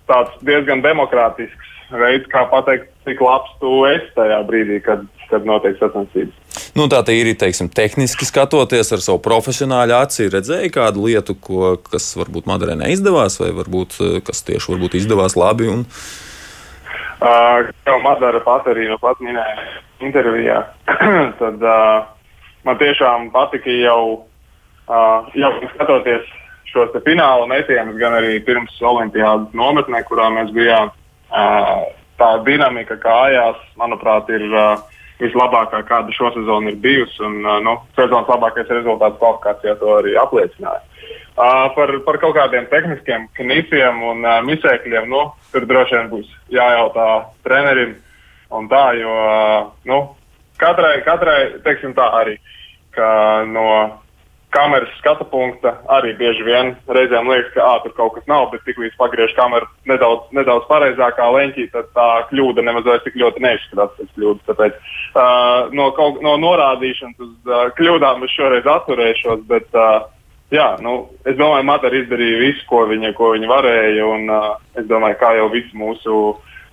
tāds 0.10 0.34
diezgan 0.46 0.82
demokrātisks 0.84 1.76
veids, 1.94 2.28
kā 2.34 2.46
pateikt, 2.52 2.90
cik 3.06 3.22
labs 3.24 3.54
tu 3.62 3.84
esi 3.90 4.10
tajā 4.18 4.42
brīdī, 4.50 4.82
kad, 4.86 5.06
kad 5.30 5.46
notiek 5.48 5.78
sacensības. 5.80 6.36
Nu, 6.78 6.86
tā 6.92 7.02
ir 7.16 7.32
teiksim, 7.40 7.70
tehniski 7.74 8.28
skatoties 8.28 8.92
ar 8.94 9.02
savu 9.04 9.20
profesionāļu 9.26 9.96
aci, 9.98 10.30
redzēja 10.34 10.70
kādu 10.74 11.08
lietu, 11.08 11.36
ko, 11.36 11.76
kas 11.90 12.12
varbūt 12.20 12.50
Madarē 12.50 12.78
neizdevās, 12.80 13.40
vai 13.42 13.50
varbūt, 13.58 13.98
kas 14.28 14.44
tieši 14.48 14.74
varbūt 14.76 15.00
izdevās 15.02 15.38
labi. 15.40 15.70
Un... 15.72 15.86
Uh, 17.20 17.68
jau 17.84 17.98
Madara 18.00 18.40
pat 18.46 18.68
arī 18.72 18.86
nu 18.88 18.96
pat 19.02 19.20
minēja 19.20 19.66
intervijā. 20.08 20.62
Tad 21.42 21.66
uh, 21.66 22.06
man 22.68 22.78
tiešām 22.80 23.28
patika 23.34 23.74
jau, 23.74 24.04
uh, 24.88 25.28
jau 25.36 25.52
skatoties 25.74 26.30
šos 26.70 26.94
fināla 27.04 27.50
metienus, 27.50 27.98
gan 28.00 28.16
arī 28.22 28.38
pirms 28.46 28.78
Olimpijas 28.86 29.50
nometnē, 29.58 30.04
kurā 30.08 30.30
mēs 30.38 30.54
bijām. 30.56 30.94
Uh, 31.30 31.90
tā 32.20 32.30
dinamika 32.46 32.96
kājās, 33.02 33.60
manuprāt, 33.80 34.30
ir 34.32 34.46
uh, 34.54 34.80
vislabākā, 35.20 35.82
kāda 35.88 36.14
šosezon 36.16 36.70
ir 36.72 36.78
bijusi. 36.84 37.20
Un, 37.26 37.42
nu, 37.66 37.76
sezonas 37.98 38.30
labākais 38.32 38.70
rezultāts 38.72 39.20
kvalifikācijā 39.22 39.76
to 39.80 39.96
arī 40.00 40.16
apliecināja. 40.20 40.84
Uh, 41.40 41.70
par, 41.72 41.94
par 42.04 42.18
kaut 42.20 42.36
kādiem 42.36 42.66
tehniskiem 42.68 43.30
knifiem 43.38 44.02
un 44.04 44.26
uh, 44.28 44.42
misēkļiem, 44.44 45.08
nu, 45.08 45.22
tur 45.54 45.68
droši 45.70 45.96
vien 45.96 46.10
būs 46.12 46.32
jājautā 46.52 47.08
trenerim. 47.48 47.96
Tā, 48.50 48.84
jo 48.98 49.14
uh, 49.14 49.70
nu, 49.88 50.00
katrai, 50.60 50.98
katrai, 51.06 51.40
teiksim 51.64 51.94
tā, 51.96 52.10
arī 52.20 52.40
no 53.48 53.66
kameras 54.50 54.90
skatu 54.98 55.26
punkta 55.30 55.76
arī 55.94 56.14
bieži 56.18 56.44
vien 56.46 56.72
reizēm 56.90 57.30
liekas, 57.30 57.52
ka 57.54 57.66
ā, 57.66 57.74
tur 57.84 57.94
kaut 57.98 58.16
kas 58.18 58.26
nav, 58.30 58.48
bet 58.54 58.64
tiklīdz 58.66 58.98
pagriež 59.00 59.34
kameru 59.38 59.70
nedaudz, 59.90 60.30
nedaudz 60.36 60.66
pareizākā 60.70 61.28
leņķī, 61.36 61.68
tad 61.74 61.92
tā 61.98 62.08
kļūda 62.32 62.66
nemaz 62.66 62.88
vairs 62.90 63.06
tik 63.06 63.20
ļoti 63.22 63.44
neizskatās 63.46 63.94
pēc 63.98 64.16
kļūdas. 64.16 64.46
Tāpēc 64.50 64.80
uh, 64.80 65.70
no, 65.78 65.90
kaut, 65.98 66.22
no 66.26 66.36
norādīšanas 66.42 67.26
uz 67.26 67.36
uh, 67.52 67.68
kļūdām 67.78 68.26
es 68.26 68.34
šoreiz 68.38 68.72
atturēšos, 68.74 69.46
bet 69.52 69.78
uh, 69.78 70.10
jā, 70.56 70.72
nu, 70.86 70.98
es 71.30 71.38
domāju, 71.38 71.70
Matara 71.70 72.02
izdarīja 72.02 72.42
visu, 72.42 72.66
ko 72.72 72.84
viņa, 72.90 73.14
ko 73.20 73.34
viņa 73.36 73.54
varēja, 73.54 74.10
un 74.10 74.34
uh, 74.34 74.50
es 74.80 74.90
domāju, 74.90 75.20
kā 75.22 75.36
jau 75.38 75.48
visi 75.54 75.78
mūsu, 75.78 76.18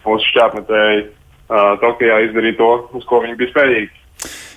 mūsu 0.07 0.33
šķēpmetēji 0.33 1.05
uh, 1.05 1.77
Tokijā 1.85 2.25
izdarīja 2.31 2.61
to, 2.63 2.73
uz 2.97 3.09
ko 3.09 3.21
viņi 3.27 3.41
bija 3.43 3.53
spējīgi. 3.53 4.06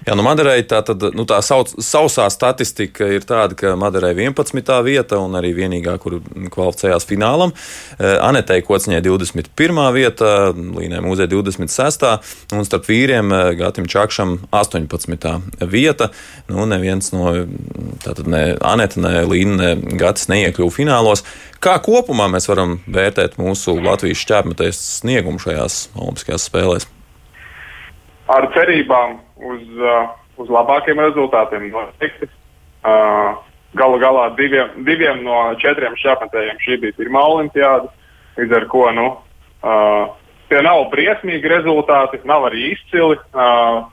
Jā, 0.08 0.16
nu 0.16 0.24
Maderai 0.24 0.62
tā, 0.64 0.80
tad, 0.86 1.04
nu, 1.16 1.26
tā 1.28 1.42
sauc, 1.44 1.74
sausā 1.84 2.24
statistika 2.32 3.08
ir 3.12 3.26
tāda, 3.28 3.58
ka 3.60 3.74
Maderai 3.80 4.14
11. 4.16 4.72
vieta 4.86 5.20
un 5.20 5.36
arī 5.36 5.52
vienīgā, 5.58 5.98
kur 6.00 6.20
kvalificējās 6.54 7.08
finālam. 7.10 7.52
Eh, 7.98 8.16
Anetei 8.24 8.64
Kociņai 8.64 9.02
21. 9.04 9.82
vieta, 9.96 10.32
Līnai 10.56 11.04
Mūzē 11.04 11.28
26. 11.28 12.08
un 12.56 12.68
starp 12.68 12.88
vīriem 12.88 13.36
eh, 13.36 13.52
Gatim 13.60 13.90
Čakšam 13.92 14.38
18. 14.56 15.30
vieta. 15.68 16.12
Nu, 16.48 16.64
neviens 16.70 17.12
no, 17.12 17.36
tātad 18.06 18.32
ne 18.32 18.44
Aneta, 18.64 19.04
ne 19.04 19.26
Līna, 19.28 19.60
ne 19.60 19.98
Gatis 20.00 20.32
neiekļuva 20.32 20.76
finālos. 20.80 21.28
Kā 21.60 21.76
kopumā 21.84 22.30
mēs 22.32 22.48
varam 22.48 22.78
vērtēt 22.88 23.36
mūsu 23.42 23.76
Latvijas 23.84 24.24
šķērsmetējas 24.24 24.80
sniegumu 25.02 25.44
šajās 25.44 25.90
Olimpiskajās 26.00 26.48
spēlēs? 26.48 26.88
Ar 28.30 28.46
cerībām 28.54 29.18
uz, 29.40 29.64
uh, 29.80 30.10
uz 30.42 30.52
labākiem 30.52 31.00
rezultātiem. 31.02 31.70
Noteikti. 31.74 32.30
Uh, 32.80 33.38
galu 33.78 34.00
galā 34.02 34.30
diviem, 34.38 34.82
diviem 34.88 35.24
no 35.26 35.42
četriem 35.62 35.98
šāpatējiem 36.00 36.62
šī 36.64 36.80
bija 36.84 36.98
pirmā 36.98 37.22
olimpiāda. 37.36 37.92
Līdz 38.40 38.56
ar 38.56 38.66
to 38.72 38.84
nu, 38.96 39.08
uh, 39.68 40.04
tie 40.50 40.62
nav 40.66 40.88
briesmīgi 40.94 41.52
rezultāti, 41.52 42.22
nav 42.26 42.50
arī 42.50 42.74
izcili. 42.74 43.22
Uh, 43.34 43.88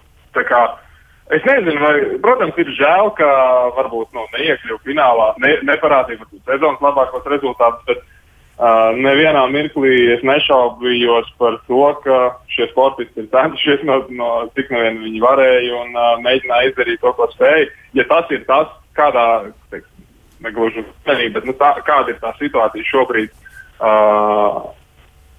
Es 1.27 1.43
nezinu, 1.43 1.81
vai, 1.83 2.19
protams, 2.23 2.55
ir 2.61 2.69
žēl, 2.77 3.09
ka 3.19 3.29
varbūt 3.75 4.13
nu, 4.15 4.29
neiekļuvu 4.37 4.77
finālā, 4.85 5.33
ne, 5.43 5.57
neparādīja 5.67 6.23
sezonas 6.47 6.85
labākos 6.85 7.25
rezultātus, 7.27 7.83
bet 7.89 8.05
Uh, 8.05 8.16
nevienā 8.57 9.43
mirklī 9.53 10.15
es 10.15 10.23
nešaubījos 10.25 11.29
par 11.41 11.59
to, 11.69 11.83
ka 12.05 12.21
šie 12.49 12.69
sportisti 12.71 13.21
ir 13.21 13.29
centušies 13.33 13.85
no, 13.85 13.99
no 14.17 14.31
cik 14.57 14.71
vien 14.73 15.03
viņi 15.03 15.21
varēja 15.21 15.83
un 15.83 15.93
uh, 15.93 16.15
mēģināja 16.25 16.71
izdarīt 16.71 17.03
to, 17.03 17.13
ko 17.19 17.29
spēja. 17.35 17.69
Ja 17.99 18.07
tas 18.09 18.33
ir 18.33 18.47
tas, 18.49 18.73
kādā, 18.97 19.53
teiksim, 19.71 20.09
negluži 20.45 20.85
uzmanība, 20.85 21.41
bet 21.41 21.51
nu, 21.51 21.57
tā, 21.61 21.75
kāda 21.85 22.15
ir 22.15 22.21
tā 22.23 22.33
situācija 22.41 22.89
šobrīd 22.89 23.29
uh, 23.37 24.65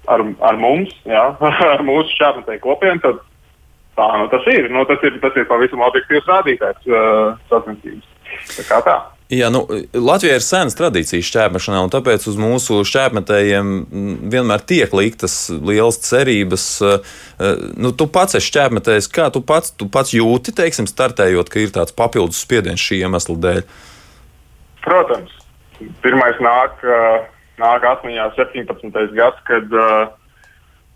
ar, 0.06 0.26
ar 0.50 0.62
mums, 0.62 0.94
jā, 1.02 1.26
ar 1.42 1.84
mūsu 1.90 2.14
šāpatēju 2.20 2.62
kopienu, 2.62 3.02
tad 3.02 3.22
tā 3.98 4.08
nu, 4.14 4.30
tas 4.30 4.46
ir. 4.54 4.70
Nu, 4.70 4.86
tas 4.86 5.02
ir. 5.02 5.18
Tas 5.22 5.34
ir 5.34 5.50
pavisam 5.50 5.82
objektīvs 5.86 6.30
rādītājs 6.30 6.90
uh, 6.90 7.38
sacensības. 7.50 8.06
Tā 8.54 8.66
kā 8.68 8.82
tā. 8.86 8.98
Jā, 9.28 9.50
nu, 9.52 9.66
Latvijā 9.92 10.38
ir 10.38 10.44
senas 10.44 10.72
tradīcijas 10.78 11.26
šķērmešanā, 11.28 11.82
un 11.84 11.90
tāpēc 11.92 12.22
uz 12.30 12.38
mūsu 12.40 12.78
šķērmetējiem 12.88 13.74
vienmēr 14.32 14.64
tiek 14.64 14.94
liktas 14.96 15.34
lielas 15.52 16.00
cerības. 16.00 16.64
Eh, 16.80 17.10
eh, 17.36 17.60
nu, 17.76 17.92
tu 17.92 18.06
pats 18.08 18.38
esi 18.40 18.48
šķērmetējs, 18.48 19.10
kā 19.12 19.28
tu 19.34 19.44
pats, 19.44 19.74
tu 19.76 19.90
pats 19.92 20.16
jūti, 20.16 20.56
teiksim, 20.56 20.88
startējot, 20.88 21.52
ka 21.52 21.60
ir 21.60 21.76
tāds 21.76 21.92
papildus 21.92 22.40
spiediens 22.40 22.80
šī 22.80 23.02
iemesla 23.04 23.36
dēļ? 23.44 23.62
Protams. 24.88 25.36
Pirmais 26.00 26.40
nāk, 26.40 26.80
eh, 26.88 27.28
nāk 27.60 27.84
atmiņā 27.84 28.32
17. 28.32 29.12
gads, 29.12 29.44
kad, 29.44 29.80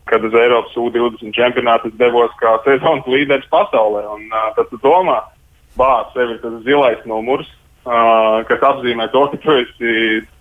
kad 0.09 0.25
uz 0.25 0.33
Eiropas 0.33 0.73
U20 0.73 1.37
čempionātu 1.37 1.93
devos 2.01 2.33
kā 2.41 2.57
sezonas 2.65 3.05
līderis 3.05 3.45
pasaulē. 3.53 4.09
Un, 4.17 4.31
tad 4.57 4.73
tu 4.73 4.81
domā, 4.81 5.21
bāz, 5.77 6.09
sevi 6.17 6.41
tas 6.41 6.62
zilais 6.65 7.05
numurs 7.05 7.59
uh, 7.87 8.43
kas 8.49 8.65
apzīmē 8.69 9.09
to, 9.12 9.25
ka 9.33 9.41
tu 9.43 9.57
esi 9.62 9.95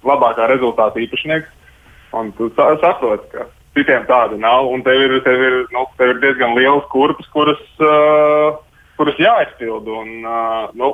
labākā 0.07 0.47
rezultāta 0.51 1.01
īpašnieks. 1.03 1.49
Un 2.17 2.33
tu 2.35 2.49
saproti, 2.55 3.29
ka 3.31 3.47
citiem 3.77 4.07
tāda 4.09 4.39
nav. 4.39 4.67
Un 4.71 4.83
tev 4.83 4.99
ir, 5.05 5.15
tev 5.25 5.45
ir, 5.47 5.57
nu, 5.71 5.85
tev 5.99 6.15
ir 6.15 6.21
diezgan 6.23 6.57
liels 6.57 6.87
kurpes, 6.91 7.29
kuras, 7.35 7.61
uh, 7.79 8.59
kuras 8.99 9.21
jāizpild. 9.21 9.87
Un, 9.87 10.27
uh, 10.27 10.67
nu, 10.77 10.93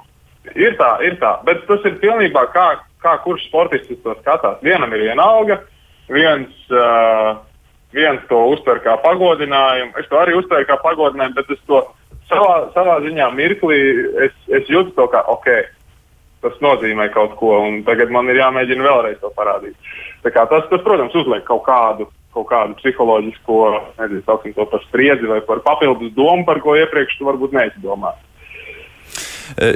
ir 0.54 0.77
tā, 0.80 0.92
ir 1.08 1.18
tā. 1.22 1.38
Bet 1.48 1.66
tas 1.70 1.86
ir 1.89 2.00
pilnībā 2.04 2.48
kā, 2.54 2.70
kā 3.04 3.18
kurš 3.25 3.50
sportists 3.50 4.04
to 4.04 4.16
skatās. 4.22 4.62
Vienam 4.66 4.94
ir 4.94 5.10
viena 5.10 5.27
alga, 5.38 5.62
viens. 6.12 6.54
Uh, 6.72 7.38
viens 7.96 8.22
to 8.30 8.39
uztver 8.51 8.82
kā 8.84 8.98
pagodinājumu. 9.04 9.96
Es 10.00 10.10
to 10.12 10.20
arī 10.20 10.36
uztveru 10.38 10.68
kā 10.68 10.75
pagodinājumu, 10.84 11.38
bet 11.38 11.54
es 11.56 11.62
to 11.70 11.82
savā, 12.30 12.68
savā 12.75 13.00
ziņā 13.06 13.30
mirklī 13.36 13.80
es, 14.27 14.36
es 14.60 14.72
jūtu 14.72 14.94
to 14.98 15.08
kā 15.13 15.24
ok 15.32 15.48
tas 16.48 16.62
nozīmē 16.63 17.10
kaut 17.13 17.36
ko, 17.39 17.54
un 17.68 17.82
tagad 17.88 18.13
man 18.13 18.30
ir 18.32 18.42
jāmēģina 18.42 18.88
vēlreiz 18.88 19.20
to 19.22 19.32
parādīt. 19.36 19.75
Tas, 20.24 20.48
tas, 20.50 20.82
protams, 20.84 21.16
uzliek 21.16 21.44
kaut 21.48 21.63
kādu, 21.68 22.10
kaut 22.36 22.48
kādu 22.50 22.77
psiholoģisko, 22.82 23.60
nezinu, 24.00 24.54
to 24.56 24.66
par 24.72 24.84
spriedzi 24.88 25.30
vai 25.30 25.42
par 25.46 25.62
papildus 25.66 26.13
domu, 26.16 26.46
par 26.48 26.62
ko 26.63 26.75
iepriekš 26.80 27.20
tu 27.20 27.30
varbūt. 27.30 27.54
Eh, 27.58 28.26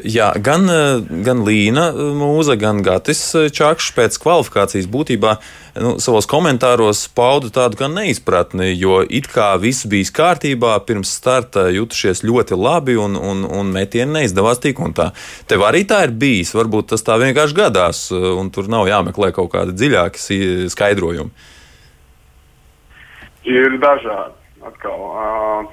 jā, 0.04 0.32
gan, 0.44 0.68
eh, 0.70 1.02
gan 1.26 1.44
Līna 1.46 1.88
eh, 1.90 2.00
Mūza, 2.18 2.58
gan 2.60 2.82
Gatis 2.86 3.22
Čakšs 3.56 3.92
pēc 3.96 4.18
kvalifikācijas 4.22 4.88
būtībā 4.92 5.36
nu, 5.82 5.94
savos 6.04 6.28
komentāros 6.30 7.06
pauda 7.16 7.52
tādu 7.54 7.80
kā 7.80 7.88
neizpratni, 7.92 8.72
jo 8.76 9.02
it 9.08 9.30
kā 9.32 9.54
viss 9.62 9.88
bija 9.90 10.12
kārtībā, 10.18 10.74
pirms 10.88 11.14
starta 11.16 11.70
jutušies 11.72 12.24
ļoti 12.28 12.58
labi 12.60 12.98
un, 13.00 13.16
un, 13.16 13.46
un 13.48 13.72
metieni 13.72 14.20
neizdevās 14.20 14.60
tik 14.64 14.82
un 14.84 14.96
tā. 14.98 15.12
Tev 15.48 15.64
arī 15.68 15.86
tā 15.88 16.04
ir 16.08 16.16
bijis, 16.20 16.54
varbūt 16.58 16.92
tas 16.92 17.06
tā 17.08 17.18
vienkārši 17.22 17.58
gadās, 17.58 18.04
un 18.12 18.52
tur 18.52 18.68
nav 18.72 18.90
jāmeklē 18.90 19.32
kaut 19.36 19.54
kādi 19.56 19.78
dziļāki 19.78 20.68
skaidrojumi. 20.74 21.32
Ir 23.48 23.80
dažādi. 23.82 24.38
Atkal, 24.62 25.00
uh, 25.02 25.70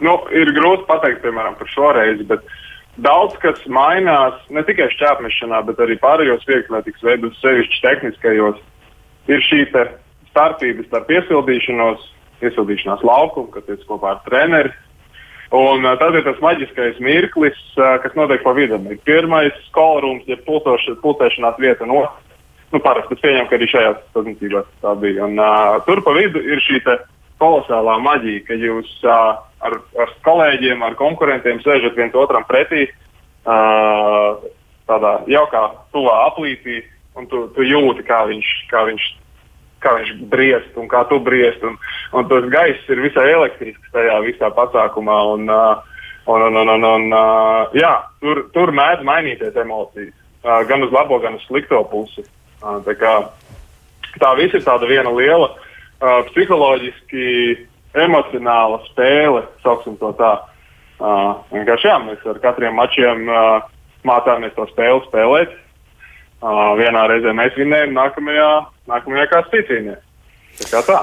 nu, 0.00 0.12
ir 0.32 0.48
grūti 0.56 0.86
pateikt, 0.88 1.20
piemēram, 1.20 1.58
par 1.58 1.68
šo 1.68 1.90
reizi, 1.92 2.24
bet 2.24 2.40
uh, 2.40 2.62
daudz 3.02 3.36
kas 3.42 3.60
mainās 3.68 4.38
ne 4.52 4.62
tikai 4.66 4.88
šķērpmešanā, 4.94 5.62
bet 5.68 5.80
arī 5.82 5.98
pārējos 6.00 6.46
vieglietīgas 6.48 7.04
veidos, 7.04 7.38
sevišķi 7.42 7.82
tehniskajos. 7.84 8.58
Ir 9.26 9.42
šī 9.42 9.64
starpība 10.30 10.86
starp 10.86 11.08
piesildīšanos, 11.10 12.04
piesildīšanās 12.42 13.04
laukumu, 13.06 13.50
kas 13.54 13.68
ir 13.72 13.80
kopā 13.88 14.14
ar 14.14 14.20
treneri. 14.28 14.74
Un 15.54 15.86
tad 16.00 16.16
ir 16.18 16.24
tas 16.26 16.38
maģiskais 16.42 16.98
mirklis, 17.02 17.58
kas 17.76 18.14
notiek 18.18 18.42
pa 18.42 18.54
vidu. 18.56 18.80
Ir 18.90 19.02
pirmais 19.06 19.54
skolrūms, 19.68 20.26
jeb 20.26 20.42
ja 20.42 20.96
pulcēšanās 21.02 21.60
vieta 21.62 21.86
no. 21.86 22.02
Nu, 22.74 22.80
parasti 22.82 23.14
es 23.14 23.22
pieņemu, 23.22 23.46
ka 23.46 23.54
arī 23.54 23.68
šajās 23.70 24.00
sazinātībās 24.10 24.66
tā 24.82 24.94
bija. 24.98 25.28
Un, 25.28 25.38
uh, 25.38 25.76
tur 25.86 26.02
pa 26.02 26.16
vidu 26.16 26.42
ir 26.42 26.58
šī 26.64 26.80
kolosālā 27.42 27.96
maģija, 28.04 28.44
ka 28.46 28.58
jūs 28.60 28.90
uh, 29.04 29.38
ar, 29.66 29.78
ar 30.02 30.14
kolēģiem, 30.26 30.82
ar 30.84 30.96
konkurentiem 30.98 31.60
sēžat 31.64 31.96
viens 31.98 32.16
otram 32.16 32.46
pretī, 32.48 32.86
uh, 33.46 34.40
tādā 34.88 35.12
jaukā, 35.30 35.62
tuvā 35.94 36.16
aplītī, 36.30 36.82
un 37.16 37.28
tu, 37.30 37.46
tu 37.56 37.66
jūti, 37.66 38.04
kā 38.06 38.24
viņš, 38.30 38.52
kā 38.70 38.84
viņš, 38.88 39.08
kā 39.84 39.96
viņš 39.98 40.14
briest 40.32 40.78
un 40.80 40.88
kā 40.92 41.04
tu 41.10 41.18
briest. 41.22 41.64
Un, 41.66 41.76
un 42.16 42.30
tas 42.30 42.48
gaiss 42.52 42.92
ir 42.92 43.02
visai 43.04 43.28
elektrisks 43.34 43.92
tajā 43.94 44.20
visā 44.28 44.52
pasākumā. 44.56 45.20
Un, 45.36 45.52
uh, 45.52 45.92
Un, 46.26 46.42
un, 46.42 46.56
un, 46.58 46.68
un, 46.68 46.82
un, 46.82 47.04
uh, 47.14 47.74
jā, 47.78 47.92
tur, 48.18 48.40
tur 48.50 48.72
mēdz 48.74 49.04
mainīties 49.06 49.54
emocijas. 49.62 50.10
Uh, 50.42 50.64
gan 50.66 50.82
uz 50.82 50.90
labo, 50.90 51.20
gan 51.22 51.36
uz 51.38 51.44
slikto 51.46 51.78
pusi. 51.86 52.24
Uh, 52.58 52.80
tā, 52.82 52.96
kā, 52.98 53.12
tā 54.18 54.32
viss 54.34 54.56
ir 54.58 54.64
tāda 54.66 54.88
viena 54.90 55.12
liela 55.14 55.52
uh, 56.00 56.22
psiholoģiski 56.30 57.28
emocionāla 57.96 58.82
spēle, 58.90 59.44
sauksim 59.64 59.96
to 60.00 60.12
tā. 60.20 60.32
Uh, 60.96 61.36
vienkārši 61.52 61.90
jā, 61.90 61.96
mēs 62.06 62.24
ar 62.28 62.40
katriem 62.40 62.76
mačiem 62.76 63.28
uh, 63.28 63.66
mācāmies 64.08 64.54
to 64.56 64.64
spēli 64.72 65.04
spēlēt. 65.08 65.52
Uh, 66.40 66.72
vienā 66.80 67.06
reizē 67.10 67.32
mēs 67.36 67.56
vinnējam, 67.56 67.94
nākamajā, 67.96 68.50
nākamajā 68.90 69.28
kāds 69.32 69.54
vinnēs. 69.70 70.02
Tā 70.60 70.68
kā 70.72 70.82
tā. 70.88 71.00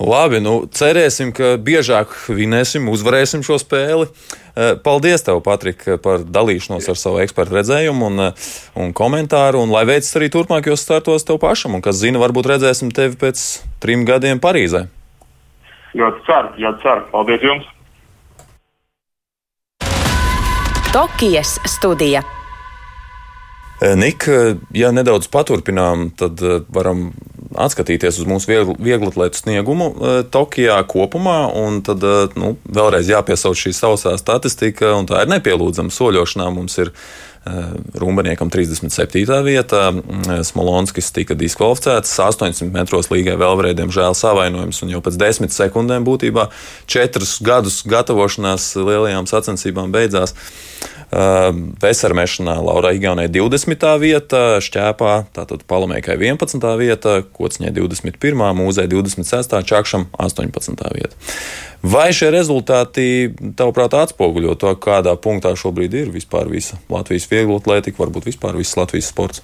Labi, 0.00 0.38
nu, 0.40 0.62
cerēsim, 0.72 1.28
ka 1.36 1.58
biežāk 1.60 2.14
vinēsim, 2.32 2.86
uzvarēsim 2.88 3.42
šo 3.44 3.58
spēli. 3.60 4.06
Eh, 4.56 4.72
paldies, 4.80 5.20
tev, 5.26 5.42
Patrik, 5.44 5.84
par 6.00 6.24
dalīšanos 6.24 6.88
ar 6.88 6.96
savu 6.96 7.20
ekspertu 7.20 7.58
redzējumu 7.58 8.06
un, 8.08 8.20
eh, 8.30 8.46
un 8.80 8.94
komentāru. 8.96 9.60
Un 9.60 9.68
lai 9.68 9.84
veicas 9.84 10.16
arī 10.16 10.30
turpmākajos 10.32 10.80
startos 10.80 11.24
tev 11.28 11.36
pašam, 11.38 11.74
un 11.74 11.82
kas 11.82 12.00
zina, 12.00 12.18
varbūt 12.18 12.48
redzēsim 12.48 12.88
tevi 12.90 13.14
pēc 13.14 13.60
trim 13.78 14.06
gadiem 14.06 14.40
Parīzē. 14.40 14.88
Ļoti 15.92 16.24
ceru, 16.24 16.48
ļoti 16.56 16.82
ceru. 16.82 17.04
Paldies 17.12 17.42
jums! 17.42 17.64
Tokijas 20.94 21.58
studija. 21.66 22.24
Eh, 23.82 23.96
Nik, 23.96 24.24
ja 24.72 24.92
nedaudz 24.92 25.28
paturpinām, 25.28 26.10
tad 26.16 26.40
varam 26.72 27.12
atskatīties 27.64 28.20
uz 28.22 28.28
mūsu 28.28 28.50
vieglatlētu 28.80 29.40
sniegumu 29.42 29.90
Tokijā 30.32 30.78
kopumā, 30.90 31.38
tad 31.86 32.04
nu, 32.40 32.54
vēlreiz 32.64 33.10
jāpiesauc 33.12 33.58
šī 33.58 33.74
sausā 33.76 34.16
statistika, 34.20 34.94
un 34.98 35.08
tā 35.10 35.24
ir 35.24 35.34
nepielūdzama 35.34 35.94
soļošanā. 35.94 36.48
Mums 36.54 36.78
ir 36.82 36.94
Rumbaniekam 37.96 38.50
37. 38.52 39.24
vietā, 39.46 39.86
Smolonskis 40.44 41.08
tika 41.16 41.32
diskvalificēts, 41.40 42.12
800 42.20 42.68
metros 42.74 43.08
līgai 43.08 43.38
vēl 43.40 43.56
varēja, 43.56 43.78
diemžēl, 43.78 44.16
savainojums, 44.18 44.82
un 44.84 44.92
jau 44.92 45.00
pēc 45.06 45.16
desmit 45.20 45.56
sekundēm 45.56 46.04
būtībā 46.04 46.50
četrus 46.90 47.38
gadus 47.40 47.80
gatavošanās 47.88 48.74
lielajām 48.76 49.30
sacensībām 49.30 49.88
beidzās. 49.94 50.36
Vesarmešanā 51.10 52.54
Laura 52.62 52.92
Igaunē 52.94 53.26
20. 53.32 53.86
vieta, 53.98 54.42
Šķēpā, 54.62 55.14
tātad 55.34 55.64
Palamēkai 55.66 56.14
11. 56.14 56.62
vieta, 56.78 57.16
Kociņai 57.34 57.72
21. 57.74 58.44
mūzē 58.54 58.86
26. 58.86 59.58
Čakšam 59.66 60.06
18. 60.14 60.86
vieta. 60.94 61.18
Vai 61.82 62.10
šie 62.14 62.30
rezultāti, 62.30 63.32
tavuprāt, 63.58 63.96
atspoguļo 63.98 64.54
to, 64.60 64.74
kādā 64.78 65.16
punktā 65.18 65.56
šobrīd 65.58 65.96
ir 65.98 66.14
vispār 66.14 66.46
visa 66.52 66.78
Latvijas 66.92 67.26
viegla 67.30 67.58
atlētika, 67.58 67.98
varbūt 68.04 68.30
vispār 68.30 68.60
viss 68.60 68.78
Latvijas 68.78 69.10
sports? 69.10 69.42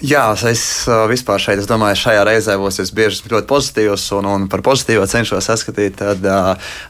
Jā, 0.00 0.24
es 0.48 0.62
vispār 1.10 1.38
šeit, 1.38 1.60
es 1.62 1.68
domāju, 1.70 2.00
šajā 2.00 2.24
reizē 2.26 2.56
būs 2.58 2.80
bieži 2.96 3.28
ļoti 3.30 3.46
pozitīvs 3.50 4.08
un, 4.16 4.26
un 4.26 4.48
par 4.50 4.64
pozitīvu 4.66 5.04
cenšos 5.06 5.46
saskatīt. 5.46 6.00
Tad, 6.00 6.26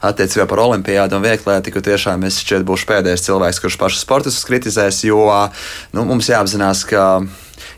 attiecībā 0.01 0.47
par 0.49 0.63
olimpiādu 0.63 1.19
un 1.19 1.27
vieglētiku, 1.27 1.83
tiešām 1.83 2.25
es 2.25 2.39
šķiet 2.41 2.65
būšu 2.65 2.89
pēdējais 2.89 3.27
cilvēks, 3.27 3.61
kurš 3.61 3.77
pašu 3.81 4.01
sportistus 4.01 4.47
kritizēs, 4.49 5.03
jo 5.05 5.27
nu, 5.93 6.07
mums 6.09 6.31
jāapzinās, 6.31 6.87
ka 6.89 7.05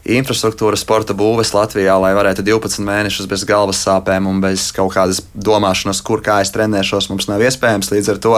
infrastruktūra 0.05 0.77
sporta 0.77 1.15
būves 1.17 1.51
Latvijā, 1.55 1.95
lai 2.01 2.13
varētu 2.17 2.45
12 2.45 2.83
mēnešus 2.85 3.29
bez 3.29 3.45
galvas 3.47 3.81
sāpēm 3.85 4.27
un 4.29 4.41
bez 4.43 4.69
kaut 4.75 4.93
kādas 4.93 5.21
domāšanas, 5.33 6.01
kur 6.05 6.21
kā 6.25 6.39
es 6.43 6.53
trenēšos, 6.53 7.09
mums 7.09 7.27
nav 7.29 7.41
iespējams. 7.45 7.89
Līdz 7.93 8.11
ar 8.13 8.21
to 8.21 8.35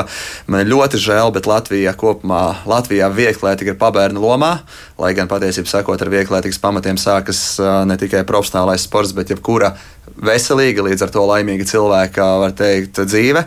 man 0.47 0.67
ļoti 0.67 1.01
žēl, 1.03 1.33
bet 1.35 1.49
Latvijā 1.49 1.93
kopumā, 1.99 2.63
Latvijā 2.69 3.11
vieglētika 3.11 3.73
ir 3.73 3.79
pabērnu 3.81 4.23
lomā, 4.23 4.53
lai 4.97 5.13
gan 5.17 5.29
patiesībā 5.29 5.69
sakot, 5.69 6.01
ar 6.01 6.09
vieglētikas 6.09 6.59
pamatiem 6.61 6.97
sākas 7.01 7.41
ne 7.85 7.97
tikai 7.99 8.23
profesionālais 8.27 8.87
sports, 8.87 9.13
bet 9.17 9.29
jebkura 9.33 9.75
veselīga, 10.17 10.81
līdz 10.87 11.03
ar 11.05 11.11
to 11.13 11.25
laimīga 11.29 11.67
cilvēka, 11.69 12.25
var 12.41 12.55
teikt, 12.57 13.03
dzīve. 13.05 13.43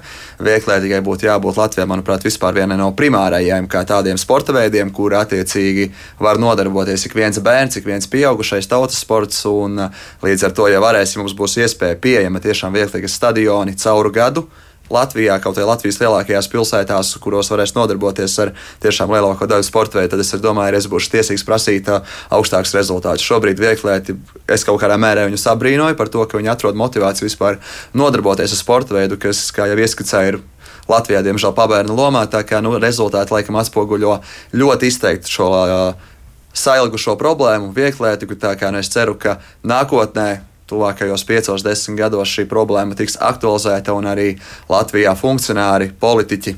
Vieglētīgai 0.46 1.00
būtu 1.04 1.26
jābūt 1.26 1.58
Latvijā, 1.58 1.86
manuprāt, 1.90 2.24
vispār 2.26 2.54
vienai 2.60 2.78
no 2.78 2.90
primārajiem, 2.96 3.66
kā 3.70 3.82
tādiem 3.88 4.20
sporta 4.20 4.54
veidiem, 4.54 4.92
kur 4.94 5.16
attiecīgi 5.18 5.90
var 6.22 6.38
nodarboties 6.42 7.08
ik 7.08 7.18
viens 7.18 7.42
bērns, 7.42 7.80
ik 7.80 7.88
viens 7.88 8.06
pieaugušais 8.10 8.70
tautas 8.70 9.02
sports. 9.02 9.42
Un, 9.50 9.88
līdz 10.22 10.46
ar 10.46 10.54
to, 10.56 10.70
ja 10.70 10.82
varēsim, 10.82 11.24
mums 11.24 11.34
būs 11.36 11.58
iespēja 11.64 11.98
pieejama 12.00 12.42
tiešām 12.44 12.76
vieglīgas 12.76 13.18
stadioni 13.18 13.78
cauru 13.80 14.14
gadu 14.14 14.46
Latvijā, 14.90 15.36
kaut 15.42 15.58
arī 15.58 15.68
Latvijas 15.68 16.00
lielākajās 16.02 16.48
pilsētās, 16.50 17.12
kuros 17.22 17.50
varēs 17.52 17.76
nodarboties 17.76 18.34
ar 18.42 18.52
tiešām 18.82 19.12
lielāko 19.14 19.46
daļu 19.50 19.66
sporta 19.66 20.00
veidu, 20.00 20.16
tad 20.16 20.24
es 20.24 20.34
domāju, 20.42 20.74
ka 20.74 20.82
es 20.82 20.88
būšu 20.90 21.12
tiesīgs 21.14 21.46
prasīt 21.46 21.90
uh, 21.92 22.02
augstākus 22.34 22.74
rezultātus. 22.74 23.26
Šobrīd 23.26 23.62
vieglēti 23.62 24.18
es 24.50 24.66
kaut 24.66 24.80
kādā 24.82 24.98
mērā 25.00 25.28
viņus 25.28 25.46
abrīnoju 25.54 25.98
par 25.98 26.10
to, 26.10 26.26
ka 26.26 26.40
viņi 26.40 26.50
atrod 26.52 26.78
motivāciju 26.80 27.28
vispār 27.28 27.60
nodarboties 27.94 28.56
ar 28.56 28.62
sporta 28.62 28.98
veidu, 28.98 29.20
kas, 29.20 29.46
kā 29.54 29.70
jau 29.70 29.78
ieskicēju, 29.78 30.34
ir 30.34 30.42
Latvijā, 30.90 31.22
diemžēl, 31.22 31.54
pabērnu 31.54 31.94
lomā. 31.94 32.24
Tā 32.30 32.42
kā 32.46 32.58
nu, 32.64 32.74
rezultāti 32.82 33.34
laikam 33.34 33.60
atspoguļo 33.60 34.16
ļoti 34.58 34.90
izteikti 34.90 35.30
šo 35.30 35.50
uh, 35.54 36.08
sailgušo 36.56 37.14
problēmu, 37.20 37.70
vieglētiku. 37.76 38.38
Tā 38.40 38.56
kā 38.58 38.72
nu, 38.74 38.82
es 38.82 38.90
ceru, 38.90 39.14
ka 39.20 39.38
nākotnē 39.62 40.49
tuvākajos 40.70 41.26
piecos, 41.28 41.66
desmit 41.66 42.00
gados 42.00 42.32
šī 42.32 42.46
problēma 42.50 42.98
tiks 42.98 43.18
aktualizēta 43.20 43.94
un 43.96 44.10
arī 44.10 44.32
Latvijā 44.70 45.14
funkcionāri, 45.18 45.92
politiķi 46.00 46.56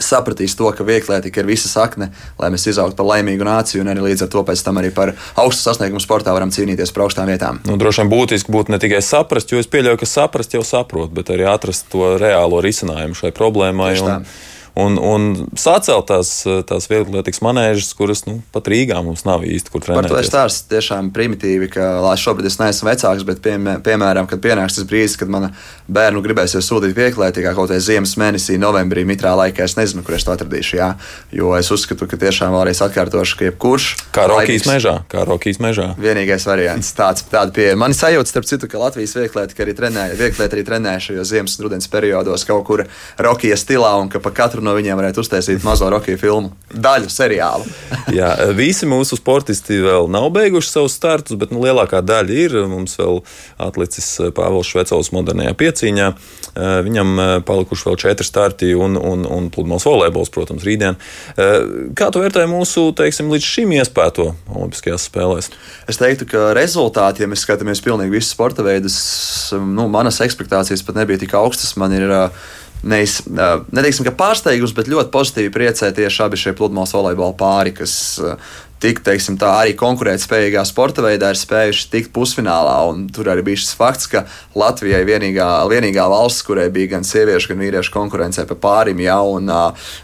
sapratīs 0.00 0.56
to, 0.58 0.70
ka 0.74 0.84
vieglietika 0.86 1.42
ir 1.42 1.48
visa 1.48 1.68
sakne, 1.70 2.10
lai 2.38 2.50
mēs 2.54 2.66
izaugtu 2.70 2.96
par 2.98 3.08
laimīgu 3.12 3.46
nāciju, 3.46 3.84
un 3.84 3.92
arī 3.92 4.08
līdz 4.08 4.26
ar 4.26 4.32
to 4.32 4.42
pēc 4.46 4.62
tam 4.66 4.80
arī 4.82 4.90
par 4.94 5.14
augstu 5.40 5.68
sasniegumu 5.68 6.02
sportā 6.02 6.34
varam 6.34 6.52
cīnīties 6.54 6.92
par 6.94 7.06
augstām 7.06 7.30
vietām. 7.30 7.60
Nu, 7.68 7.78
droši 7.80 8.02
vien 8.02 8.10
būtiski 8.12 8.54
būtu 8.54 8.74
ne 8.74 8.80
tikai 8.82 9.02
saprast, 9.04 9.52
jo 9.52 9.62
es 9.62 9.70
pieļauju, 9.70 10.00
ka 10.02 10.10
saprast 10.10 10.56
jau 10.56 10.64
saprot, 10.66 11.12
bet 11.14 11.30
arī 11.34 11.46
atrast 11.50 11.86
to 11.92 12.16
reālo 12.20 12.62
risinājumu 12.64 13.18
šai 13.18 13.30
problēmai. 13.36 13.92
Tieši 13.94 14.08
tā. 14.08 14.18
Un, 14.18 14.28
un, 14.74 14.96
un 14.98 15.26
sacelt 15.58 16.08
tās, 16.10 16.30
tās 16.66 16.88
vieglietīgas 16.90 17.42
manēžas, 17.44 17.92
kuras 17.96 18.24
nu, 18.26 18.40
pat 18.54 18.68
Rīgā 18.70 18.98
mums 19.06 19.22
nav 19.26 19.44
īsti 19.46 19.70
kur 19.70 19.84
trenēties. 19.84 20.10
Par 20.10 20.16
to 20.16 20.22
es 20.22 20.30
stāstu 20.30 20.74
tiešām 20.74 21.12
primitīvi, 21.14 21.68
ka 21.72 22.00
lai 22.02 22.16
šobrīd 22.20 22.48
es 22.50 22.58
neesmu 22.58 22.90
vecāks, 22.90 23.26
bet 23.28 23.42
pie, 23.44 23.54
piemēram, 23.86 24.26
kad 24.30 24.42
pienāks 24.42 24.78
tas 24.78 24.88
brīdis, 24.90 25.14
kad 25.20 25.30
mana 25.30 25.52
bērnu 25.86 26.22
gribēsies 26.24 26.66
sūtīt 26.66 26.96
vieglietīgā 26.96 27.54
kaut 27.54 27.70
kādā 27.70 27.78
ziemas 27.82 28.16
mēnesī, 28.20 28.58
novembrī, 28.60 29.06
mitrā 29.06 29.34
laikā, 29.38 29.68
es 29.68 29.76
nezinu, 29.78 30.02
kur 30.06 30.18
es 30.18 30.26
to 30.26 30.34
atradīšu. 30.34 30.78
Jā, 30.80 30.90
jo 31.34 31.52
es 31.58 31.70
uzskatu, 31.74 32.08
ka 32.10 32.18
tiešām 32.18 32.54
vēlreiz 32.56 32.82
atkārtošu, 32.88 33.38
ka 33.38 33.48
jebkurš. 33.50 33.88
Kā 34.16 34.26
Rokijas 34.30 34.66
mežā, 34.68 34.96
kā 35.12 35.22
Rokijas 35.28 35.60
mežā. 35.62 35.90
Vienīgais 36.00 36.48
variants 36.48 36.90
tāds, 36.96 37.26
tāda 37.30 37.54
pieeja. 37.54 37.78
Man 37.78 37.94
sajūta, 37.94 38.32
starp 38.32 38.48
citu, 38.50 38.70
ka 38.70 38.80
Latvijas 38.82 39.14
vieglietīga 39.18 39.66
arī 39.66 39.76
trenēja, 39.78 40.18
vieglietīga 40.18 40.58
arī 40.58 40.66
trenēja 40.66 41.04
šajos 41.08 41.30
ziemas 41.30 41.58
un 41.58 41.68
rudens 41.68 41.90
periodos 41.92 42.46
kaut 42.48 42.64
kur 42.66 42.84
Rokijas 43.22 43.62
stilā 43.66 43.92
un 44.00 44.10
ka 44.12 44.22
pa 44.24 44.32
katru 44.34 44.63
no 44.64 44.74
viņiem 44.76 44.98
varētu 44.98 45.22
uztaisīt 45.22 45.64
mazo 45.66 45.88
Rokiju 45.92 46.18
filmu, 46.20 46.52
daļu 46.74 47.10
seriālu. 47.12 47.66
Jā, 48.18 48.32
visi 48.56 48.88
mūsu 48.88 49.18
sportisti 49.18 49.78
vēl 49.84 50.08
nav 50.12 50.30
beiguši 50.34 50.72
savus 50.72 50.96
startus, 50.98 51.38
bet 51.40 51.52
nu, 51.54 51.62
lielākā 51.64 52.02
daļa 52.04 52.38
ir. 52.44 52.56
Mums 52.70 52.96
vēl 53.00 53.20
atlicis 53.62 54.08
eh, 54.20 54.32
Pāvils 54.34 54.70
Švecovs 54.70 55.12
modernajā 55.14 55.54
piecīņā. 55.60 56.08
Eh, 56.10 56.72
viņam 56.86 57.14
eh, 57.18 57.34
palikuši 57.46 57.88
vēl 57.90 58.00
četri 58.04 58.26
starti 58.26 58.72
un, 58.78 58.98
un, 58.98 59.26
un 59.28 59.50
pludmales 59.54 59.86
volejbols, 59.88 60.32
protams, 60.34 60.64
rītdien. 60.66 60.98
Kā 61.98 62.08
tu 62.12 62.20
vērtēji 62.22 62.50
mūsu, 62.50 62.86
teiksim, 62.96 63.30
līdz 63.32 63.46
šim 63.46 63.72
iespēto 63.76 64.30
Olimpiskajās 64.54 65.06
spēlēs? 65.10 65.50
Es 65.90 65.98
teiktu, 66.00 66.26
ka 66.30 66.52
rezultāti, 66.56 67.24
ja 67.24 67.30
mēs 67.30 67.44
skatāmies 67.44 67.82
pilnīgi 67.84 68.14
visus 68.14 68.32
sporta 68.34 68.64
veidus, 68.66 68.96
nu, 69.54 69.88
manas 69.92 70.20
expectācijas 70.24 70.84
pat 70.86 71.00
nebija 71.00 71.22
tik 71.24 71.34
augstas. 71.38 71.74
Man 71.80 71.94
ir 71.96 72.06
uh, 72.08 72.44
neiz, 72.84 73.18
neteiksim, 73.28 74.06
ka 74.06 74.14
pārsteigums, 74.18 74.74
bet 74.76 74.90
ļoti 74.92 75.12
pozitīvi 75.14 75.52
priecē 75.54 75.90
tieši 75.96 76.22
abi 76.26 76.40
šie 76.40 76.54
pludmales 76.56 76.94
volejbola 76.94 77.36
pāri, 77.38 77.74
kas 77.76 77.96
tik, 78.84 79.00
teiksim, 79.04 79.38
tā 79.40 79.50
arī 79.62 79.74
konkurētspējīgā 79.80 80.64
sporta 80.68 81.04
veidā 81.04 81.30
ir 81.32 81.40
spējuši 81.40 81.88
tikt 81.92 82.12
pusfinālā. 82.14 82.76
Tur 83.14 83.30
arī 83.32 83.44
bija 83.46 83.62
šis 83.62 83.72
fakts, 83.78 84.08
ka 84.10 84.24
Latvija 84.58 85.00
ir 85.00 85.08
vienīgā, 85.08 85.48
vienīgā 85.70 86.04
valsts, 86.10 86.44
kurai 86.46 86.68
bija 86.74 86.94
gan 86.96 87.06
sieviešu, 87.06 87.52
gan 87.52 87.62
vīriešu 87.64 87.94
konkurencē 87.94 88.46
pa 88.50 88.58
pārim. 88.60 89.00
Ja, 89.04 89.20
un, 89.24 89.48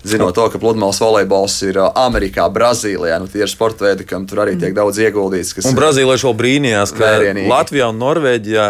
zinot 0.07 0.37
to, 0.37 0.47
ka 0.53 0.61
pludmales 0.63 1.01
volejbols 1.03 1.59
ir 1.69 1.81
Amerikā, 1.91 2.47
Brazīlijā, 2.53 3.21
nu, 3.21 3.29
tie 3.31 3.45
ir 3.45 3.53
sporta 3.53 3.89
veidi, 3.89 4.07
kam 4.09 4.27
tur 4.31 4.45
arī 4.47 4.57
tiek 4.61 4.75
daudz 4.77 5.01
ieguldīts. 5.05 5.55
Un 5.69 5.77
Brazīlieši 5.79 6.29
vēl 6.29 6.37
brīnījās, 6.41 6.95
ka 6.97 7.05
vērienīgi. 7.05 7.51
Latvijā 7.51 7.91
un 7.93 8.01
Norvēģijā 8.01 8.67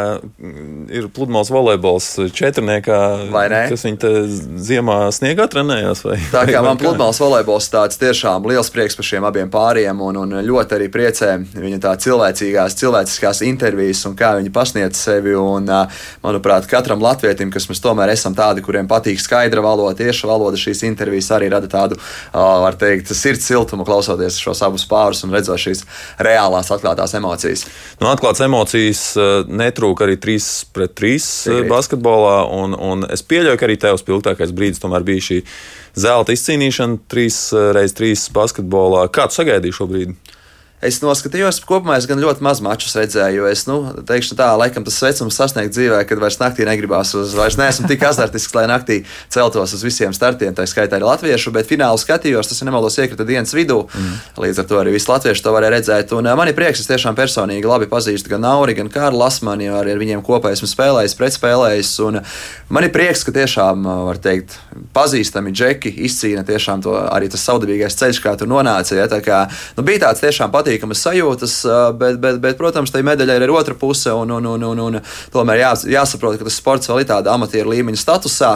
ir 1.00 1.08
pludmales 1.14 1.52
volejbols 1.54 2.10
četrniekā, 2.34 3.00
kas 3.70 3.86
viņi 3.86 4.58
ziemā 4.70 4.98
sniegā 5.14 5.46
trenējās. 5.50 6.04
Vai? 6.06 6.18
Tā 6.34 6.44
kā 6.50 6.64
man 6.66 6.80
pludmales 6.80 7.20
volejbols 7.22 7.70
tāds 7.72 8.00
tiešām 8.00 8.48
liels 8.50 8.72
prieks 8.74 8.98
par 8.98 9.06
šiem 9.06 9.26
abiem 9.28 9.50
pāriem 9.52 9.99
viņam, 10.00 10.22
un, 10.24 10.32
un 10.32 10.44
ļoti 10.44 10.76
arī 10.76 10.88
priecē 10.92 11.36
viņa 11.54 11.80
tā 11.82 11.94
cilvēcīgās, 12.00 12.76
cilvēciskās 12.78 13.42
intervijas 13.46 14.04
un 14.08 14.16
kā 14.16 14.34
viņa 14.38 14.52
pasniedz 14.52 14.98
sevi. 14.98 15.34
Un, 15.34 15.68
manuprāt, 16.22 16.66
katram 16.70 17.00
latvietim, 17.02 17.50
kas 17.50 17.68
mēs 17.68 17.80
tomēr 17.82 18.10
esam 18.12 18.34
tādi, 18.34 18.62
kuriem 18.62 18.88
patīk 18.88 19.20
skaidra 19.20 19.62
valoda, 19.62 19.96
tieša 19.98 20.28
valoda, 20.28 20.56
šīs 20.56 20.82
intervijas 20.88 21.30
arī 21.36 21.50
rada 21.50 21.68
tādu, 21.70 21.98
var 22.32 22.76
teikt, 22.80 23.12
sirds 23.14 23.46
siltumu 23.46 23.84
klausoties 23.84 24.38
šos 24.40 24.62
abus 24.66 24.86
pārus 24.88 25.24
un 25.24 25.34
redzot 25.34 25.60
šīs 25.60 25.84
reālās 26.18 26.70
atklātās 26.72 27.14
emocijas. 27.18 27.66
Nu, 28.00 28.10
atklātas 28.10 28.44
emocijas 28.46 29.04
netrūk 29.48 30.04
arī 30.06 30.18
3 30.20 30.48
pret 30.74 30.96
3 30.98 31.66
basketbolā, 31.70 32.40
un, 32.60 32.76
un 32.76 33.06
es 33.10 33.24
pieļauju, 33.26 33.60
ka 33.60 33.68
arī 33.68 33.78
tev 33.80 34.00
spilgtākais 34.00 34.54
brīdis 34.56 34.82
tomēr 34.82 35.06
bija 35.06 35.30
šī 35.30 35.42
zelta 35.98 36.34
izcīnīšana 36.36 37.00
3 37.10 37.26
x 37.84 37.96
3 37.98 38.28
basketbolā. 38.36 39.06
Kādu 39.12 39.40
sagaidīju 39.40 39.78
šo 39.80 39.88
brīdi? 39.90 40.16
Es 40.80 40.96
noskatījos, 41.02 41.58
kopumā 41.68 41.98
es 42.00 42.06
gan 42.08 42.16
ļoti 42.22 42.40
maz 42.40 42.62
mačus 42.64 42.94
redzēju. 42.96 43.44
Es, 43.50 43.66
nu, 43.68 43.82
teikšu 44.08 44.32
tā, 44.38 44.46
laikam 44.56 44.80
tas 44.86 44.96
vecums 45.04 45.36
sasniegt 45.36 45.74
dzīvē, 45.76 45.98
kad 46.08 46.20
vairs 46.22 46.38
naktī 46.40 46.64
negribās 46.64 47.10
uz, 47.18 47.34
vairs 47.36 47.58
neesmu 47.60 47.84
tik 47.90 48.06
azartisks, 48.08 48.54
lai 48.56 48.64
naktī 48.70 49.02
celtos 49.28 49.74
uz 49.76 49.84
visiem 49.84 50.14
startiem, 50.16 50.54
tā 50.56 50.64
skaitā 50.64 50.96
arī 50.96 51.04
latviešu, 51.04 51.52
bet 51.52 51.68
finālu 51.68 52.00
skatījos, 52.00 52.48
tas 52.48 52.62
ir 52.62 52.70
nemaldos 52.70 52.96
iekrita 52.96 53.26
dienas 53.28 53.52
vidū. 53.52 53.82
Mm. 53.92 54.14
Līdz 54.40 54.62
ar 54.62 54.68
to 54.70 54.78
arī 54.80 54.94
visi 54.94 55.10
latvieši 55.10 55.44
to 55.44 55.52
varēja 55.52 55.74
redzēt. 55.74 56.14
Un 56.16 56.30
man 56.40 56.48
ir 56.48 56.56
prieks, 56.56 56.80
es 56.80 56.88
tiešām 56.88 57.18
personīgi 57.18 57.68
labi 57.68 57.90
pazīstu 57.92 58.32
gan 58.32 58.46
Nauri, 58.46 58.78
gan 58.80 58.88
Kārlu 58.88 59.20
Lasmani, 59.20 59.68
jo 59.68 59.76
arī 59.82 59.92
ar 59.92 60.00
viņiem 60.00 60.24
kopā 60.24 60.54
esmu 60.56 60.70
spēlējis, 60.72 61.18
pretspēlējis. 61.20 61.92
Un 62.08 62.22
man 62.72 62.88
ir 62.88 62.94
prieks, 62.96 63.26
ka 63.28 63.36
tiešām, 63.36 63.84
var 64.08 64.22
teikt, 64.24 64.56
pazīstami 64.96 65.52
džeki 65.52 65.92
izcīna 66.08 66.46
tiešām 66.48 66.88
to 66.88 66.96
arī 67.04 67.28
tas 67.28 67.44
saudabīgais 67.44 68.00
ceļš, 68.00 68.24
kā 68.24 68.32
tur 68.40 68.48
nonāca. 68.48 68.96
Ja, 68.96 69.10
tā 69.12 69.20
kā, 69.20 69.44
nu, 69.76 69.84
bija 69.84 70.06
tāds 70.08 70.24
tiešām 70.24 70.48
patīkams 70.48 70.69
patīkamas 70.70 71.02
sajūtas, 71.02 71.54
bet, 71.98 72.18
bet, 72.22 72.38
bet 72.42 72.58
protams, 72.58 72.92
tai 72.94 73.02
medaļai 73.06 73.40
ir 73.42 73.50
otra 73.50 73.74
puse. 73.74 74.12
Un, 74.14 74.30
un, 74.30 74.46
un, 74.46 74.62
un, 74.62 74.82
un 74.86 75.00
tomēr 75.32 75.64
jā, 75.64 75.72
jāsaprot, 75.98 76.38
ka 76.38 76.46
tas 76.46 76.58
sports 76.60 76.90
vēl 76.90 77.02
ir 77.02 77.10
tādā 77.10 77.34
amatieru 77.34 77.74
līmeņa 77.74 78.00
statusā 78.00 78.52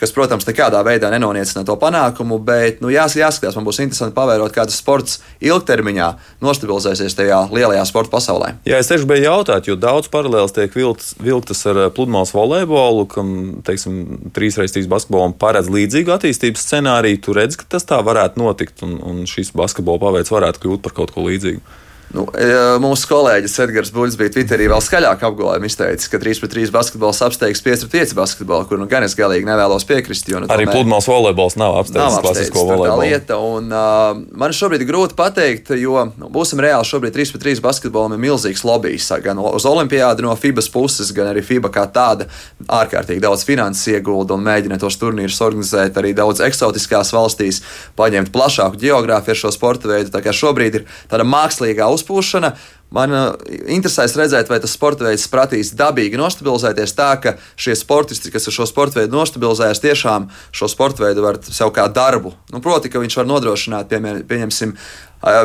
kas, 0.00 0.12
protams, 0.14 0.46
nekādā 0.48 0.82
veidā 0.86 1.10
nenoniecina 1.12 1.64
to 1.66 1.76
panākumu, 1.80 2.38
bet 2.44 2.82
nu, 2.84 2.90
jās, 2.92 3.16
jāskatās, 3.18 3.56
man 3.58 3.66
būs 3.68 3.80
interesanti 3.84 4.16
pavērot, 4.16 4.52
kā 4.54 4.66
tas 4.68 4.78
sports 4.80 5.20
ilgtermiņā 5.44 6.08
nostabilizēsies 6.44 7.16
tajā 7.18 7.40
lielajā 7.54 7.84
sporta 7.88 8.14
pasaulē. 8.16 8.52
Jā, 8.68 8.80
es 8.82 8.90
tieši 8.90 9.08
biju 9.08 9.26
jautāt, 9.26 9.70
jo 9.70 9.78
daudz 9.80 10.10
paralēlas 10.12 10.54
tiek 10.56 10.74
vilktas, 10.76 11.14
vilktas 11.22 11.64
ar 11.70 11.82
pludmales 11.96 12.34
volejbolu, 12.36 13.06
kam, 13.12 13.32
teiksim, 13.66 14.30
3x3 14.36 14.86
basketbolam 14.90 15.36
paredz 15.40 15.72
līdzīgu 15.72 16.14
attīstības 16.16 16.68
scenāriju. 16.68 17.22
Tu 17.24 17.36
redz, 17.36 17.58
ka 17.60 17.68
tas 17.76 17.88
tā 17.88 17.98
varētu 18.04 18.42
notikt, 18.42 18.84
un, 18.86 18.98
un 19.02 19.24
šis 19.30 19.54
basketbola 19.56 20.02
paveids 20.08 20.32
varētu 20.32 20.64
kļūt 20.64 20.84
par 20.84 20.96
kaut 20.96 21.14
ko 21.16 21.26
līdzīgu. 21.26 21.64
Nu, 22.14 22.22
e, 22.38 22.46
mūsu 22.82 23.08
kolēģis 23.10 23.56
Edgars 23.64 23.90
Buļs 23.94 24.14
bija 24.18 24.30
Twitterī 24.36 24.68
vēl 24.70 24.82
skaļāk 24.84 25.24
apgalvojumi 25.26 25.66
izteicis, 25.66 26.06
ka 26.12 26.20
3 26.22 26.42
pret 26.42 26.52
3 26.54 26.72
basketbols 26.74 27.22
apsteigs 27.26 27.62
5 27.64 27.86
pret 27.86 27.94
5 28.06 28.14
basketbolu, 28.18 28.68
kur 28.70 28.78
nu 28.78 28.86
gan 28.90 29.02
es 29.02 29.16
galīgi 29.18 29.48
nevēlos 29.48 29.86
piekrist. 29.88 30.28
Jo, 30.30 30.40
nu, 30.42 30.50
Arī 30.52 30.68
pludmales 30.70 31.08
volejbols 31.10 31.58
nav 31.58 31.80
apsteidzis 31.80 32.20
klasisko 32.22 32.62
volejbolu. 32.68 33.02
Lieta, 33.02 33.38
un, 33.42 33.66
uh, 33.74 34.20
man 34.38 34.54
šobrīd 34.54 34.84
ir 34.84 34.90
grūti 34.90 35.18
pateikt, 35.18 35.72
jo 35.80 36.04
nu, 36.20 36.30
būsim 36.32 36.62
reāli 36.62 36.86
šobrīd 36.86 37.16
3 37.16 37.34
pret 37.34 37.44
3 37.48 37.64
basketbolam 37.64 38.14
ir 38.14 38.22
milzīgs 38.22 38.62
lobbyis. 38.66 39.10
Gan 39.26 39.42
uz 39.42 39.66
olimpiādu 39.66 40.28
no 40.28 40.36
FIBAS 40.38 40.70
puses, 40.70 41.10
gan 41.16 41.32
arī 41.32 41.42
FIBA 41.46 41.72
kā 41.74 41.88
tāda 41.90 42.28
ārkārtīgi 42.70 43.24
daudz 43.24 43.42
finanses 43.48 43.90
iegulda 43.96 44.38
un 44.38 44.46
mēģina 44.46 44.78
tos 44.78 44.98
turnīrus 45.00 45.42
organizēt 45.42 45.98
arī 45.98 46.14
daudz 46.16 46.44
eksotiskās 46.46 47.10
valstīs, 47.16 47.62
paņemt 47.98 48.30
plašāku 48.34 48.78
geogrāfiju 48.86 49.34
ar 49.34 49.42
šo 49.42 49.54
sporta 49.54 49.90
veidu. 49.90 50.14
Tā 50.14 50.22
kā 50.22 50.34
šobrīd 50.36 50.80
ir 50.80 50.88
tāda 51.10 51.26
mākslīgā 51.26 51.88
uzpūšana. 51.96 52.52
Man 52.96 53.14
uh, 53.16 53.24
interesēs 53.72 54.14
redzēt, 54.18 54.50
vai 54.52 54.60
tas 54.62 54.76
sporta 54.76 55.08
veids 55.08 55.26
prasīs 55.32 55.72
dabīgi 55.76 56.20
nostabilizēties 56.20 56.94
tā, 56.96 57.08
ka 57.22 57.34
šie 57.58 57.74
sportisti, 57.78 58.30
kas 58.34 58.46
ar 58.46 58.56
šo 58.60 58.68
sporta 58.70 59.00
veidu 59.00 59.18
nostabilizējas, 59.18 59.82
tiešām 59.82 60.30
šo 60.54 60.70
sporta 60.70 61.08
veidu 61.08 61.26
var 61.26 61.40
sev 61.42 61.74
kā 61.74 61.88
darbu. 61.90 62.36
Nu, 62.54 62.62
proti, 62.64 62.92
ka 62.92 63.02
viņš 63.02 63.18
var 63.20 63.30
nodrošināt, 63.32 63.90
piemēram, 63.90 64.22
pieņemsim, 64.30 64.76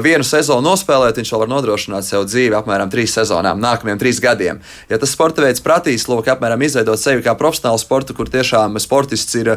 vienu 0.03 0.25
sezonu 0.25 0.61
nospēlēt, 0.69 1.17
viņš 1.17 1.31
var 1.41 1.49
nodrošināt 1.49 2.05
sev 2.05 2.25
dzīvi 2.29 2.57
apmēram 2.57 2.91
trīs 2.91 3.15
sezonām, 3.17 3.61
nākamajiem 3.61 4.01
trīs 4.01 4.19
gadiem. 4.21 4.59
Ja 4.91 4.99
tas 5.01 5.13
sporta 5.15 5.41
veids 5.45 5.63
prasīs, 5.63 6.05
lūk, 6.09 6.29
apmēram 6.29 6.61
izveidot 6.65 7.01
sevi 7.01 7.25
kā 7.25 7.33
profesionālu 7.39 7.81
sportu, 7.81 8.15
kur 8.17 8.29
tiešām 8.29 8.77
sportists 8.83 9.39
ir 9.39 9.55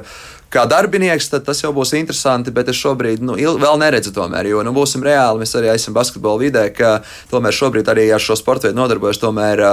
kā 0.54 0.64
darbinieks, 0.70 1.28
tad 1.32 1.44
tas 1.48 1.60
jau 1.64 1.74
būs 1.76 1.92
interesanti. 1.98 2.54
Bet 2.54 2.70
es 2.72 2.80
šobrīd 2.80 3.24
nu, 3.26 3.36
vēl 3.36 3.78
neredzu 3.82 4.14
tomēr, 4.16 4.48
jo 4.48 4.64
nu, 4.64 4.72
būsim 4.76 5.04
reāli. 5.04 5.42
Mēs 5.42 5.54
arī 5.58 5.72
esam 5.74 5.96
basketbola 5.96 6.40
vidē, 6.40 6.68
ka 6.74 6.96
tomēr 7.32 7.56
šobrīd 7.56 7.90
arī 7.92 8.08
ar 8.14 8.22
šo 8.22 8.38
sporta 8.38 8.70
veidu 8.70 8.80
nodarbojas. 8.80 9.20
Tomēr, 9.22 9.64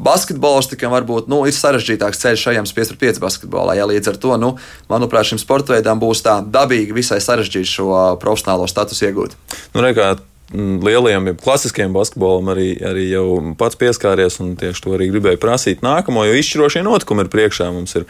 Basketbolistikam 0.00 0.92
varbūt 0.94 1.30
nu, 1.32 1.42
ir 1.48 1.56
sarežģītāks 1.56 2.22
ceļš 2.22 2.46
ejams 2.54 2.74
5-5 2.76 3.22
basketbolā. 3.22 3.78
Ja, 3.78 3.88
līdz 3.90 4.14
ar 4.14 4.20
to, 4.20 4.36
nu, 4.40 4.54
manuprāt, 4.90 5.30
šim 5.30 5.40
sporta 5.42 5.76
veidam 5.76 6.02
būs 6.02 6.24
tā 6.26 6.38
dabīgi 6.42 6.96
visai 6.96 7.20
sarežģīti 7.24 7.74
šo 7.76 7.90
profesionālo 8.22 8.68
statusu 8.70 9.08
iegūt. 9.08 9.36
Nu, 9.74 9.84
rekā, 9.84 10.14
lielajam, 10.54 11.32
klasiskajam 11.40 11.94
basketbolam 11.96 12.50
arī, 12.54 12.72
arī 12.84 13.08
jau 13.10 13.28
pats 13.58 13.78
pieskāries 13.80 14.40
un 14.44 14.54
tieši 14.60 14.86
to 14.86 14.96
arī 14.96 15.10
gribēju 15.14 15.42
prasīt 15.42 15.86
nākamo, 15.86 16.26
jo 16.28 16.40
izšķirošie 16.40 16.84
notikumi 16.86 17.24
ir 17.24 17.32
priekšā. 17.32 17.70
Mums 17.74 17.96
ir 18.00 18.08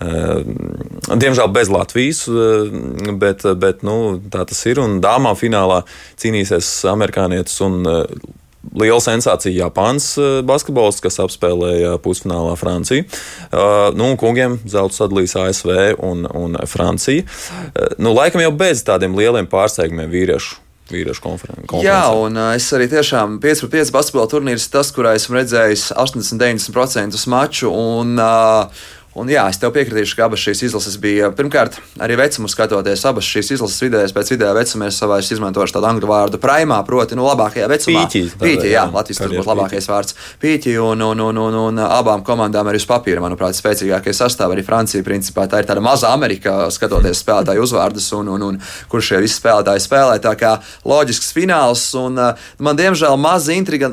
Eh, 0.00 0.44
diemžēl 1.12 1.50
bez 1.52 1.68
Latvijas, 1.68 2.24
eh, 2.28 3.12
bet, 3.12 3.44
bet 3.60 3.82
nu, 3.84 4.16
tā 4.32 4.46
tas 4.48 4.64
ir. 4.64 4.80
Un 4.80 4.96
dāmā 5.04 5.34
finālā 5.36 5.82
cīnīsies 6.16 6.70
amerikānietis 6.88 7.60
un 7.66 7.84
eh, 7.84 8.14
liela 8.76 9.00
sensācija 9.02 9.66
Japānas 9.66 10.12
basketbolists, 10.46 11.02
kas 11.04 11.20
apspēlēja 11.22 11.96
pusfinālā 12.04 12.56
Franciju. 12.60 13.06
Uh, 13.50 13.90
nu, 13.96 14.12
kungiem 14.20 14.58
zelta 14.68 15.02
sadalījis 15.02 15.36
ASV 15.40 15.70
un, 16.06 16.26
un 16.36 16.58
Francija. 16.70 17.24
Uh, 17.24 17.94
nu, 17.98 18.14
laikam 18.16 18.44
jau 18.44 18.52
bez 18.54 18.84
tādiem 18.86 19.16
lieliem 19.18 19.48
pārsteigumiem 19.50 20.10
vīriešu. 20.12 20.60
Vīriešu 20.90 21.22
konferencē. 21.22 21.82
Jā, 21.84 22.02
un 22.18 22.34
uh, 22.34 22.52
es 22.58 22.66
arī 22.74 22.88
tiešām 22.90 23.38
5-5 23.42 23.92
basketbola 23.94 24.30
turnīrs, 24.30 24.66
tas, 24.72 24.90
kurā 24.94 25.14
esmu 25.18 25.38
redzējis 25.38 25.92
80-90% 25.94 27.20
maču. 27.30 27.70
Un, 27.70 28.16
uh, 28.18 28.88
Un 29.18 29.26
jā, 29.26 29.42
es 29.50 29.58
tev 29.58 29.72
piekritīšu, 29.74 30.14
ka 30.14 30.28
abas 30.28 30.38
šīs 30.38 30.60
izlases 30.68 30.94
bija, 31.02 31.32
pirmkārt, 31.34 31.80
arī 31.98 32.14
vecumu 32.20 32.46
skatoties, 32.46 33.02
abas 33.08 33.26
šīs 33.26 33.48
izlases 33.56 33.82
vidējas 33.82 34.12
pēc 34.14 34.28
vidējā 34.36 34.50
vecuma 34.54 34.86
es 34.86 35.00
savā 35.02 35.16
izmantošu 35.18 35.74
tādu 35.74 35.88
angļu 35.88 36.06
vārdu 36.06 36.38
primā, 36.38 36.76
proti, 36.86 37.18
nu, 37.18 37.24
labākajā 37.26 37.66
vecumā. 37.72 38.04
Pīķi, 38.06 38.36
pīķi 38.38 38.68
jā, 38.70 38.76
jā 38.76 38.84
Latvijas 38.94 39.18
tas 39.18 39.32
būtu 39.32 39.48
labākais 39.48 39.82
pīķi. 39.82 39.90
vārds. 39.90 40.16
Pīķi 40.44 40.74
un, 40.84 41.02
un, 41.02 41.22
un, 41.26 41.40
un, 41.42 41.56
un 41.58 41.80
abām 41.82 42.22
komandām 42.26 42.70
arī 42.70 42.78
uz 42.78 42.86
papīra, 42.86 43.24
manuprāt, 43.24 43.58
spēcīgākie 43.58 44.14
sastāvi. 44.14 44.54
Arī 44.54 44.64
Francija, 44.68 45.02
principā, 45.02 45.48
tā 45.50 45.64
ir 45.64 45.66
tāda 45.66 45.82
maza 45.82 46.14
Amerika, 46.14 46.70
skatoties 46.70 47.24
spēlētāju 47.24 47.66
uzvārdus 47.66 48.06
un, 48.14 48.30
un, 48.36 48.46
un 48.46 48.62
kur 48.92 49.02
šie 49.02 49.18
visi 49.26 49.40
spēlētāji 49.40 49.84
spēlē. 49.88 50.20
Tā 50.22 50.36
kā 50.38 50.54
loģisks 50.86 51.34
fināls, 51.34 51.88
un 51.98 52.14
man, 52.14 52.78
diemžēl, 52.78 53.18
maza 53.18 53.58
intriga, 53.58 53.90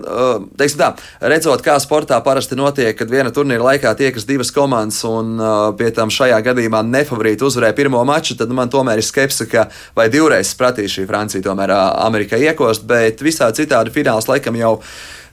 teiksim 0.61 0.85
tā, 0.85 0.93
redzot, 1.25 1.65
kā 1.65 1.81
sportā 1.81 2.21
parasti 2.21 2.59
notiek, 2.59 2.93
kad 3.01 3.09
viena 3.09 3.33
turnīra 3.33 3.71
laikā 3.73 3.97
tiekas 3.97 4.29
divas 4.29 4.53
komandas 4.53 5.01
un 5.07 5.16
uh, 5.39 5.71
pie 5.77 5.89
tam 5.95 6.11
šajā 6.13 6.37
gadījumā 6.45 6.83
nefavorīti 6.87 7.45
uzvarēja 7.47 7.75
pirmo 7.77 8.03
maču, 8.07 8.37
tad 8.39 8.53
man 8.55 8.71
tomēr 8.73 9.01
ir 9.01 9.07
skepse, 9.07 9.47
ka 9.51 9.67
vai 9.97 10.07
divreiz 10.13 10.53
pratīs 10.57 10.95
šī 10.95 11.07
Francija 11.09 11.43
tomēr 11.45 11.73
uh, 11.73 11.83
Amerikai 12.07 12.43
iekost, 12.45 12.87
bet 12.89 13.23
visā 13.25 13.49
citādi 13.55 13.93
fināls 13.95 14.29
laikam 14.29 14.57
jau 14.59 14.77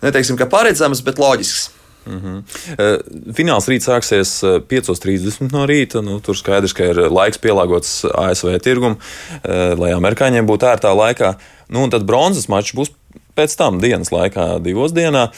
neteiksim, 0.05 0.39
ka 0.41 0.51
paredzams, 0.51 1.05
bet 1.05 1.23
loģisks. 1.23 1.71
Mm 2.05 2.21
-hmm. 2.21 3.33
fināls 3.33 3.65
rīt 3.65 3.81
sāksies 3.81 4.43
5.30 4.69 5.53
no 5.53 5.65
rīta. 5.65 6.03
Nu, 6.05 6.19
tur 6.21 6.37
skaidrs, 6.37 6.75
ka 6.77 6.85
ir 6.85 7.01
laiks 7.09 7.41
pielāgots 7.41 8.05
ASV 8.05 8.59
tirgumam, 8.61 8.99
lai 9.81 9.93
amerikāņiem 9.97 10.45
būtu 10.45 10.69
ērtā 10.69 10.93
laikā. 10.93 11.35
Nu, 11.69 11.89
tad 11.89 12.05
bronzas 12.05 12.49
mačs 12.49 12.75
būs 12.77 12.93
pēc 13.35 13.57
tam 13.57 13.81
dienas 13.81 14.13
laikā, 14.13 14.59
divos 14.61 14.93
dienā, 14.93 15.31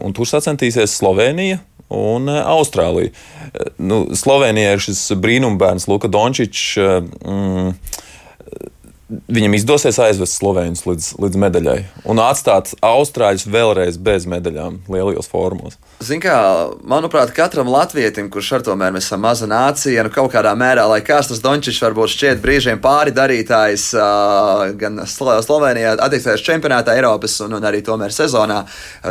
un 0.00 0.12
tur 0.12 0.28
sacensties 0.28 0.98
Slovenija 0.98 1.58
un 1.88 2.28
eh, 2.28 2.40
Austrāliju. 2.42 3.12
Eh, 3.12 3.70
nu, 3.78 4.02
Slovenijā 4.16 4.76
ir 4.76 4.84
šis 4.86 5.04
brīnumbērns 5.22 5.88
Luka 5.90 6.10
Dončičs. 6.12 6.66
Eh, 6.80 6.98
mm, 7.26 7.76
viņam 9.06 9.54
izdosies 9.54 9.98
aizvest 10.02 10.34
Slovēņus 10.40 10.82
līdz, 10.86 11.08
līdz 11.22 11.38
medaļai 11.44 11.76
un 12.10 12.18
atstāt 12.22 12.72
Austrāļus 12.84 13.46
vēlreiz 13.46 13.98
bez 14.02 14.26
medaļām 14.26 14.80
lielajos 14.90 15.30
formos. 15.30 15.76
Zin 16.02 16.20
kā, 16.20 16.34
manuprāt, 16.84 17.30
katram 17.36 17.70
latvietim, 17.70 18.26
kurš 18.32 18.50
ar 18.58 18.64
tomēr 18.66 18.94
mēs 18.96 19.06
esam 19.06 19.22
maza 19.22 19.46
nācija, 19.48 20.02
nu 20.04 20.12
kaut 20.12 20.32
kādā 20.34 20.52
mērā, 20.58 20.88
lai 20.90 20.98
kāds 21.06 21.30
tas 21.30 21.42
Dončis 21.44 21.78
varbūt 21.82 22.12
šķiet 22.16 22.42
brīžiem 22.42 22.82
pāri 22.82 23.14
darītājs 23.14 23.86
gan 24.80 24.98
Slovenijā, 25.06 25.94
attīstīties 26.02 26.44
čempionātā 26.46 26.98
Eiropas 26.98 27.38
un, 27.46 27.54
un 27.60 27.70
arī 27.70 27.84
tomēr 27.86 28.14
sezonā. 28.14 28.64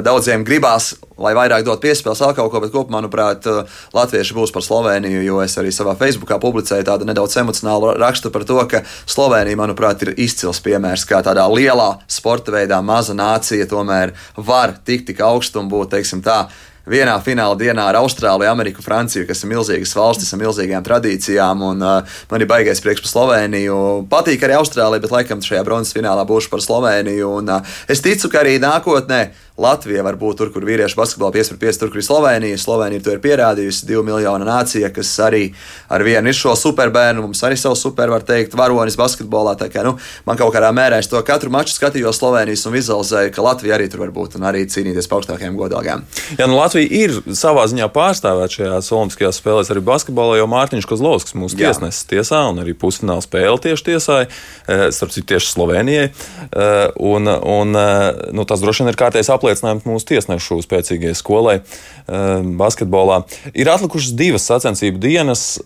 Daudziem 0.06 0.44
gribās, 0.48 0.92
lai 1.22 1.32
vairāk 1.38 1.64
dot 1.64 1.80
piespēles 1.84 2.20
vēl 2.22 2.36
kaut 2.36 2.52
ko, 2.52 2.62
bet 2.64 2.76
kopumā, 2.76 3.00
manuprāt, 3.00 3.48
latvieši 3.96 4.36
būs 4.36 4.54
par 4.56 4.64
Sloveniju, 4.66 5.24
jo 5.24 5.40
es 5.44 5.56
arī 5.60 5.72
savā 5.76 5.96
Facebookā 6.00 6.38
publicēju 6.44 6.86
tādu 6.88 7.08
nedaudz 7.08 7.40
emocionālu 7.40 7.96
rakstu 8.00 8.32
par 8.32 8.46
to, 8.48 8.60
ka 8.72 8.84
Slovenija, 9.08 9.58
manuprāt, 9.60 9.85
manuprāt, 9.86 10.02
ir 10.04 10.16
izcils 10.18 10.62
piemērs, 10.62 11.06
kā 11.06 11.22
tādā 11.24 11.46
lielā 11.48 12.00
sporta 12.08 12.52
veidā 12.52 12.82
maza 12.82 13.14
nācija 13.14 13.68
tomēr 13.68 14.14
var 14.38 14.76
tikt 14.84 15.08
tik 15.08 15.22
augstu 15.22 15.60
un 15.60 15.70
būt, 15.70 15.92
teiksim 15.96 16.22
tā, 16.22 16.48
vienā 16.90 17.16
fināla 17.26 17.58
dienā 17.60 17.88
ar 17.90 18.00
Austrāliju, 18.02 18.50
Ameriku, 18.52 18.84
Franciju, 18.86 19.26
kas 19.30 19.44
ir 19.44 19.52
milzīgas 19.52 19.96
valstis 19.98 20.34
ar 20.34 20.42
milzīgām 20.42 20.86
tradīcijām. 20.86 21.64
Un, 21.72 21.82
uh, 21.86 22.20
man 22.32 22.44
ir 22.44 22.50
baigais 22.50 22.82
priekš 22.84 23.06
par 23.06 23.14
Sloveniju. 23.14 23.80
Patīk 24.12 24.46
arī 24.46 24.60
Austrālija, 24.60 25.04
bet 25.04 25.16
laikam 25.16 25.44
šajā 25.46 25.64
bronzas 25.66 25.96
finālā 25.96 26.28
būšu 26.30 26.54
par 26.54 26.64
Sloveniju. 26.66 27.32
Un, 27.42 27.52
uh, 27.58 27.76
es 27.92 28.04
ticu, 28.06 28.30
ka 28.32 28.44
arī 28.44 28.60
nākotnē 28.64 29.24
Latvija 29.56 30.02
var 30.04 30.18
būt 30.20 30.36
tur, 30.42 30.50
kur 30.52 30.66
vīriešu 30.68 30.98
basketbolā 31.00 31.32
5 31.32 31.54
pret 31.54 31.62
5, 31.62 31.78
tur, 31.80 31.92
kur 31.94 32.02
ir 32.02 32.04
Slovenija. 32.04 32.58
Slovenija 32.60 33.04
to 33.06 33.14
ir 33.16 33.22
pierādījusi. 33.24 33.86
Divu 33.88 34.02
miljonu 34.04 34.44
nācija, 34.44 34.90
kas 34.92 35.14
arī 35.24 35.46
ar 35.88 36.04
vienu 36.04 36.28
ir 36.28 36.36
šo 36.36 36.58
superbērnu. 36.60 37.24
Mums 37.24 37.44
arī 37.48 37.56
savs 37.60 37.80
super, 37.86 38.12
var 38.12 38.26
teikt, 38.28 38.58
varonis 38.60 38.98
basketbolā. 39.00 39.54
Tā 39.56 39.70
kā, 39.72 39.86
nu, 39.88 39.94
man 40.28 40.40
kaut 40.40 40.52
kādā 40.52 40.74
mērā 40.76 41.00
es 41.00 41.08
to 41.08 41.22
katru 41.24 41.54
maču 41.56 41.72
skatījos 41.72 42.20
Slovenijas 42.20 42.66
un 42.68 42.76
vizualizēju, 42.76 43.32
ka 43.32 43.46
Latvija 43.48 43.78
arī 43.78 43.88
tur 43.88 44.04
var 44.04 44.12
būt 44.18 44.36
un 44.36 44.50
arī 44.52 44.66
cīnīties 44.68 45.08
par 45.08 45.22
augstākajiem 45.22 45.56
godalgiem. 45.56 46.04
Jā, 46.36 46.50
nu 46.52 46.60
Latvija 46.60 46.75
ir 46.84 47.14
savā 47.38 47.66
ziņā 47.70 47.88
pārstāvēta 47.94 48.60
šajās 48.60 48.92
Olimpiskajās 48.96 49.40
spēlēs 49.40 49.72
arī 49.74 49.82
basketbolā, 49.86 50.40
jo 50.40 50.48
Mārtiņš 50.52 50.88
Kozlovskis 50.90 51.36
mūsu 51.38 51.60
tiesnesis 51.60 52.08
tiesā 52.10 52.42
un 52.50 52.60
arī 52.64 52.76
pusfināla 52.78 53.24
spēle 53.24 53.60
tieši 53.62 53.86
tiesāja, 53.92 54.28
eh, 54.68 54.86
starp 54.96 55.14
citu 55.16 55.34
tieši 55.34 55.52
Slovenijai. 55.52 56.06
Eh, 56.10 56.88
un, 57.00 57.28
un, 57.28 57.76
eh, 57.76 58.32
nu, 58.36 58.46
tas 58.46 58.62
droši 58.62 58.84
vien 58.84 58.92
ir 58.94 59.00
kārtējs 59.00 59.32
apliecinājums 59.34 59.88
mūsu 59.88 60.10
tiesnešu 60.14 60.62
spēcīgajai 60.66 61.16
skolai 61.16 61.62
basketbolā. 62.06 63.24
Ir 63.58 63.66
atlikušas 63.66 64.14
divas 64.14 64.44
sacensību 64.46 65.00
dienas, 65.02 65.58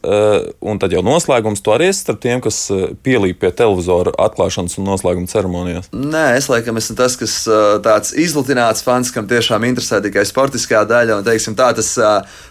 un 0.63 0.79
tad 0.79 0.93
jau 0.95 1.01
noslēgums. 1.03 1.59
Tu 1.59 1.73
arī 1.73 1.89
esi 1.91 2.05
starp 2.05 2.21
tiem, 2.23 2.39
kas 2.39 2.61
pielīp 3.03 3.41
pie 3.41 3.51
televizora 3.51 4.13
atklāšanas 4.15 4.77
un 4.79 4.87
noslēguma 4.87 5.27
ceremonijās. 5.27 5.89
Nē, 5.91 6.37
es 6.37 6.47
laikam 6.47 6.79
esmu 6.79 6.95
tas, 6.95 7.17
kas 7.19 7.35
tāds 7.83 8.13
izlutināts 8.15 8.85
fans, 8.87 9.11
kam 9.11 9.27
tiešām 9.27 9.67
interesē 9.67 9.99
tikai 10.05 10.23
sportiskā 10.23 10.85
daļa. 10.87 10.98
Un, 11.07 11.25
teiksim, 11.25 11.55
tā, 11.57 11.71
tas 11.77 11.95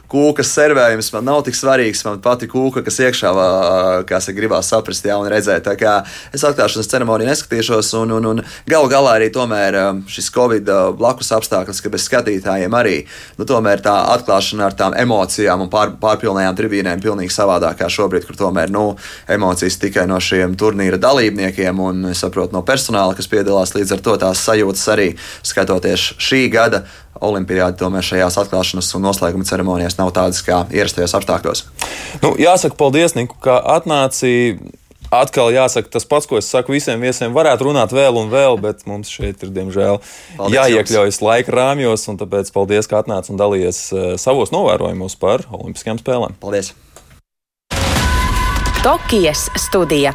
kūkas 0.09 0.51
servējums 0.57 1.11
man 1.13 1.27
nav 1.29 1.43
tik 1.47 1.57
svarīgs. 1.57 2.03
Man 2.07 2.21
patīk 2.25 2.53
kūka, 2.55 2.83
kas 2.87 2.99
iekšā, 3.05 3.33
kā 4.09 4.21
se 4.25 4.35
gribās 4.37 4.71
saprast, 4.73 5.05
jā, 5.05 5.19
un 5.21 5.29
redzēt. 5.31 5.67
Tā 5.67 5.75
kā 5.79 5.99
es 6.35 6.45
atklāšanas 6.49 6.89
ceremoniju 6.89 7.29
neskatīšos, 7.29 7.93
un, 8.01 8.15
un, 8.17 8.29
un 8.33 8.43
galu 8.69 8.89
galā 8.91 9.19
arī 9.19 9.31
šis 10.09 10.31
Covid 10.35 10.71
blakus 10.99 11.33
apstākļus, 11.37 11.83
ka 11.85 11.93
bez 11.93 12.07
skatītājiem 12.09 12.77
arī 12.79 12.97
nu, 13.39 13.45
tā 13.85 13.97
atklāšana 14.15 14.69
ar 14.69 14.77
tām 14.79 14.97
emocijām 14.97 15.67
un 15.67 15.73
pār, 15.73 15.93
pārpilnējām 16.01 16.57
tribīnēm 16.57 17.03
pilnīgi 17.05 17.35
savādāk 17.35 17.83
kā 17.83 17.91
šobrīd, 17.93 18.27
kur 18.29 18.39
tomēr 18.39 18.73
nu, 18.73 18.87
emocijas 19.29 19.77
tikai 19.83 20.07
no 20.09 20.21
šiem 20.23 20.57
turnīra 20.59 21.01
dalībniekiem 21.01 21.85
un 21.85 22.09
saprotu 22.17 22.57
no 22.57 22.65
personāla, 22.67 23.17
kas 23.19 23.29
piedalās 23.31 23.75
līdz 23.77 23.99
ar 23.99 24.05
to 24.05 24.17
tās 24.25 24.47
sajūtas 24.49 24.89
arī 24.95 25.11
skatoties 25.47 26.15
šī 26.17 26.47
gada 26.53 26.87
Olimpijāda 27.25 27.77
tomēr 27.81 28.07
šajās 28.07 28.39
atklāšanas 28.43 28.91
un 28.97 29.07
noslēguma 29.07 29.47
ceremonijās 29.49 29.99
nav 29.99 30.13
tādas 30.17 30.43
kā 30.47 30.65
ierastajos 30.75 31.17
apstākļos. 31.19 31.65
Nu, 32.25 32.35
jāsaka, 32.41 32.77
paldies, 32.79 33.17
Niku, 33.19 33.39
ka 33.45 33.61
atnāci. 33.79 34.59
Atkal 35.09 35.49
jāsaka 35.55 35.89
tas 35.89 36.05
pats, 36.05 36.27
ko 36.29 36.37
es 36.37 36.51
saku 36.53 36.75
visiem 36.75 37.01
viesiem. 37.01 37.33
Varētu 37.33 37.71
runāt 37.71 37.95
vēl 37.97 38.19
un 38.21 38.29
vēl, 38.29 38.59
bet 38.61 38.85
mums 38.85 39.09
šeit 39.09 39.41
ir, 39.41 39.55
diemžēl, 39.57 40.03
paldies 40.37 40.59
jāiekļaujas 40.59 41.17
jums. 41.17 41.23
laika 41.25 41.55
rāmjos. 41.57 42.05
Tāpēc 42.21 42.53
paldies, 42.53 42.91
ka 42.91 43.01
atnāci 43.01 43.33
un 43.33 43.41
dalījies 43.41 43.81
eh, 43.89 44.11
savos 44.21 44.53
novērojumos 44.53 45.17
par 45.17 45.49
Olimpiskajām 45.49 46.05
spēlēm. 46.05 46.37
Paldies! 46.45 46.75
Tokijas 48.85 49.49
studija. 49.57 50.13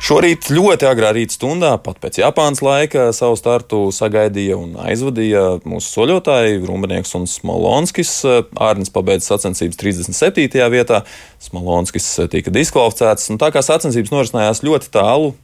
Šorīt 0.00 0.46
ļoti 0.48 0.86
agrā 0.88 1.10
rīta 1.12 1.34
stundā, 1.36 1.74
pat 1.84 1.98
pēc 2.00 2.22
Japānas 2.22 2.62
laika, 2.64 3.10
savu 3.12 3.36
startu 3.36 3.82
sagaidīja 3.92 4.56
un 4.56 4.72
aizvadīja 4.80 5.60
mūsu 5.68 5.92
soļotāji 5.92 6.62
Rumbenieks 6.64 7.12
un 7.18 7.28
Smolonskis. 7.28 8.14
Ārnis 8.56 8.88
pabeidza 8.94 9.34
sacensības 9.34 9.76
37. 9.82 10.64
vietā, 10.72 11.02
Smolonskis 11.44 12.08
tika 12.32 12.48
diskvalificēts. 12.56 13.28
Un 13.28 13.42
tā 13.44 13.52
kā 13.52 13.60
sacensības 13.60 14.16
norisinājās 14.16 14.64
ļoti 14.64 14.88
tālu, 14.96 15.34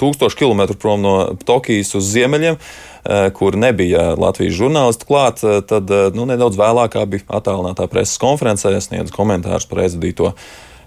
1000 0.00 0.40
km 0.40 0.64
prom 0.80 1.04
no 1.04 1.16
Tokijas 1.44 1.92
uz 2.00 2.08
ziemeļiem, 2.16 2.56
eh, 2.56 3.28
kur 3.36 3.60
nebija 3.60 4.14
Latvijas 4.16 4.56
žurnālisti 4.56 5.12
klāt, 5.12 5.44
eh, 5.44 5.60
tad 5.60 5.92
eh, 5.92 6.08
nu, 6.16 6.24
nedaudz 6.24 6.56
vēlāk 6.56 6.96
abi 7.04 7.20
attālinātā 7.28 7.84
preses 7.92 8.16
konferencē 8.16 8.72
sniedz 8.80 9.12
komentārus 9.12 9.68
par 9.68 9.84
aizvadīto 9.84 10.32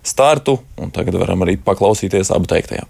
startu, 0.01 0.63
un 0.81 0.89
tagad 0.89 1.21
varam 1.21 1.45
arī 1.45 1.61
paklausīties 1.61 2.33
abu 2.33 2.49
teiktajā 2.49 2.89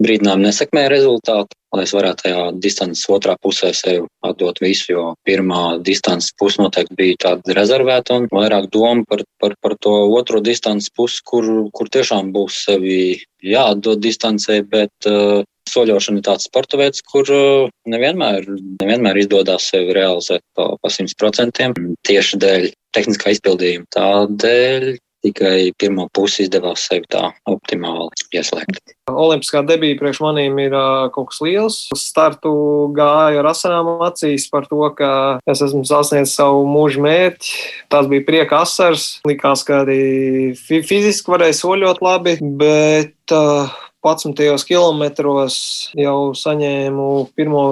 brīdinājumi 0.00 0.46
nesekmēja 0.48 0.90
rezultātu, 0.92 1.56
lai 1.76 1.84
es 1.86 1.92
varētu 1.94 2.24
tajā 2.24 2.44
distances 2.62 3.06
otrā 3.12 3.36
pusē 3.42 3.70
sev 3.76 4.06
atdot 4.26 4.58
visu, 4.62 4.92
jo 4.94 5.04
pirmā 5.28 5.78
distances 5.86 6.34
puse 6.40 6.60
noteikti 6.62 6.96
bija 6.98 7.18
tāda 7.26 7.56
rezervēta 7.58 8.16
un 8.18 8.28
vairāk 8.32 8.70
doma 8.74 9.04
par, 9.08 9.24
par, 9.42 9.54
par 9.62 9.76
to 9.84 9.94
otro 10.16 10.40
distances 10.44 10.90
pusi, 10.96 11.20
kur, 11.26 11.46
kur 11.76 11.92
tiešām 11.92 12.32
būs 12.34 12.64
sevi 12.66 13.00
jāatdod 13.44 14.02
distancē, 14.02 14.60
bet 14.68 15.10
uh, 15.10 15.44
soļošana 15.70 16.20
ir 16.20 16.26
tāds 16.26 16.48
sporta 16.48 16.80
veids, 16.80 17.04
kur 17.06 17.28
uh, 17.30 17.68
nevienmēr, 17.88 18.48
nevienmēr 18.82 19.22
izdodas 19.22 19.68
sevi 19.70 19.94
realizēt 19.96 20.42
pa, 20.56 20.72
pa 20.80 20.92
100% 20.92 21.70
tieši 22.08 22.40
dēļ 22.42 22.66
tehniskā 22.96 23.36
izpildījuma. 23.36 23.86
Tādēļ 23.94 24.90
tikai 25.24 25.72
pirmo 25.78 26.08
pusi 26.14 26.46
izdevās 26.46 26.86
sevi 26.88 27.08
tā 27.10 27.30
optimāli 27.50 28.08
ieslēgt. 28.36 28.80
Olimpiskā 29.10 29.62
debija 29.66 29.98
priekš 29.98 30.20
manīm 30.22 30.58
ir 30.62 30.74
kaut 31.14 31.32
kas 31.32 31.40
liels. 31.44 31.78
Uz 31.94 32.04
startu 32.06 32.52
gāju 32.96 33.42
ar 33.42 33.50
asinām 33.50 33.90
acīs 34.06 34.46
par 34.52 34.68
to, 34.70 34.82
ka 34.96 35.12
es 35.50 35.62
esmu 35.66 35.82
sasniedzis 35.88 36.36
savu 36.38 36.62
mūža 36.70 37.04
mērķi. 37.04 37.54
Tas 37.92 38.08
bija 38.10 38.26
prieka 38.28 38.62
asars. 38.64 39.10
Likās, 39.28 39.64
ka 39.66 39.82
arī 39.84 40.54
fiziski 40.56 41.34
varēja 41.34 41.58
soļot 41.60 42.02
labi, 42.04 42.36
bet 42.60 43.34
uh, 43.34 43.72
11 44.04 44.64
kilometros 44.68 45.56
jau 45.98 46.32
saņēmu 46.36 47.08
pirmo, 47.36 47.62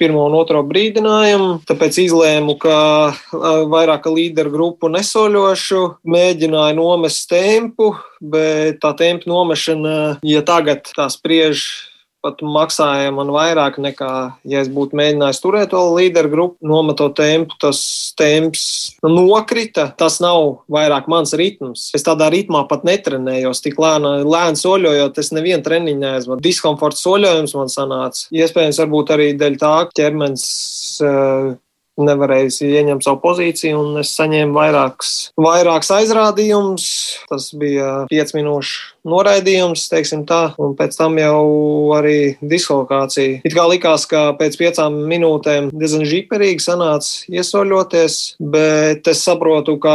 pirmo 0.00 0.26
un 0.30 0.36
otro 0.38 0.62
brīdinājumu. 0.66 1.60
Tāpēc 1.68 2.00
izlēmu, 2.06 2.56
ka 2.60 2.76
vairāk 3.70 4.08
līderu 4.08 4.52
grupu 4.54 4.90
nesoļošu, 4.92 5.82
mēģināju 6.08 6.78
nomest 6.80 7.28
tempu, 7.32 7.92
bet 8.20 8.80
tā 8.84 8.94
tempa 8.98 9.28
nomešana, 9.30 9.96
ja 10.24 10.44
tagad 10.46 10.88
tā 10.96 11.10
spriež 11.12 11.68
pat 12.24 12.40
maksāja 12.40 13.12
man 13.14 13.30
vairāk 13.34 13.76
nekā, 13.82 14.12
ja 14.48 14.62
es 14.64 14.70
būtu 14.72 14.96
mēģinājis 14.96 15.40
turēt 15.44 15.72
to 15.74 15.82
līderu 15.92 16.32
grupu, 16.32 16.56
nometot 16.64 17.16
tempu, 17.18 17.56
tas 17.60 17.80
temps 18.18 18.64
nokrita. 19.04 19.90
Tas 20.00 20.20
nav 20.24 20.64
vairāk 20.72 21.08
mans 21.12 21.34
ritms. 21.36 21.90
Es 21.96 22.06
tādā 22.06 22.30
ritmā 22.32 22.64
pat 22.70 22.86
netrenējos, 22.88 23.60
tik 23.64 23.76
lēni, 23.82 24.24
lēni 24.24 24.60
soļojot, 24.60 25.20
es 25.20 25.32
nevienu 25.36 25.64
treniņu 25.66 26.00
neesmu. 26.00 26.40
Diskomforts 26.44 27.04
soļojums 27.04 27.56
man 27.58 27.72
sanāca. 27.72 28.26
Iespējams, 28.34 28.80
varbūt 28.84 29.14
arī 29.14 29.28
dēļ 29.38 29.60
tā, 29.60 29.74
ķermenis 29.96 30.46
uh, 31.04 31.52
nevarēju 32.00 32.70
ieņemt 32.70 33.04
savu 33.06 33.20
pozīciju, 33.22 33.78
un 33.80 34.00
es 34.02 34.14
saņēmu 34.18 34.56
vairākus, 34.56 35.12
vairākus 35.40 35.92
aizrādījumus. 35.98 36.88
Tas 37.30 37.50
bija 37.58 38.04
5 38.10 38.36
minūšu 38.38 38.94
noraidījums, 39.08 39.86
teiksim 39.92 40.24
tā, 40.28 40.54
un 40.60 40.74
pēc 40.78 40.96
tam 40.96 41.18
jau 41.20 41.44
arī 41.96 42.34
dislokācija. 42.40 43.42
It 43.44 43.56
kā 43.56 43.66
likās, 43.70 44.06
ka 44.10 44.32
pēc 44.38 44.56
piecām 44.60 44.96
minūtēm 45.10 45.70
diezgan 45.74 46.06
žiperīgi 46.08 46.64
sanāca 46.64 47.34
iesoļoties, 47.34 48.18
bet 48.40 49.10
es 49.12 49.24
saprotu, 49.26 49.76
ka 49.82 49.94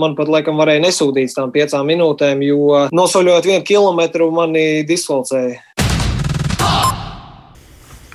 man 0.00 0.16
pat 0.18 0.30
laikam 0.32 0.60
varēja 0.62 0.86
nesūtīt 0.86 1.34
tām 1.36 1.52
piecām 1.54 1.86
minūtēm, 1.90 2.44
jo 2.46 2.86
nosoļojot 2.94 3.50
vienu 3.50 3.66
kilometru 3.66 4.30
mani 4.34 4.84
dislocēja. 4.88 5.67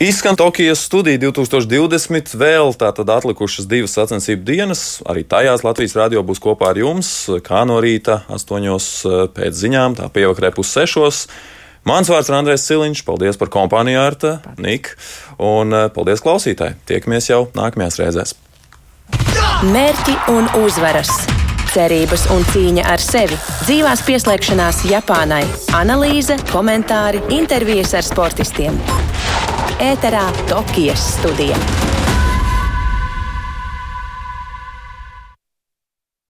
Izskan 0.03 0.35
Tokijas 0.35 0.81
studija 0.83 1.15
2020, 1.17 2.33
vēl 2.35 2.73
tātad 2.75 3.07
atlikušas 3.07 3.69
divas 3.71 3.93
sacensību 3.95 4.43
dienas. 4.43 4.81
Arī 5.07 5.21
tajās 5.23 5.61
Latvijas 5.63 5.95
radio 5.95 6.19
būs 6.27 6.41
kopā 6.43 6.73
ar 6.73 6.79
jums, 6.81 7.11
kā 7.45 7.61
no 7.63 7.77
rīta, 7.79 8.17
8 8.27 8.67
eh, 8.67 9.21
pēc 9.31 9.55
ziņām, 9.61 9.95
tā 10.01 10.09
pievakarē 10.11 10.49
pussešos. 10.57 11.21
Mans 11.87 12.11
vārds 12.11 12.27
ir 12.27 12.35
Andrēs 12.35 12.67
Ciliņš, 12.67 13.05
paldies 13.07 13.39
par 13.39 13.47
kompāniju 13.53 14.01
ar 14.01 14.17
Niku, 14.57 14.97
un 15.39 15.71
eh, 15.71 15.87
paldies 15.95 16.25
klausītāji. 16.25 16.75
Tiekamies 16.91 17.31
jau 17.31 17.45
nākamajās 17.55 18.01
reizēs. 18.03 18.35
Mērķi 19.71 20.17
un 20.35 20.51
uzvaras! 20.65 21.15
cerības 21.73 22.27
un 22.29 22.43
cīņa 22.51 22.83
ar 22.85 23.01
sevi, 23.01 23.39
dzīvās 23.63 24.03
pieslēgšanās 24.05 24.83
Japānai, 24.91 25.41
analīze, 25.73 26.37
komentāri, 26.51 27.23
intervijas 27.39 27.95
ar 27.97 28.05
sportistiem 28.05 28.77
ēterā 29.81 30.27
Tokijas 30.49 31.01
studija. 31.15 31.57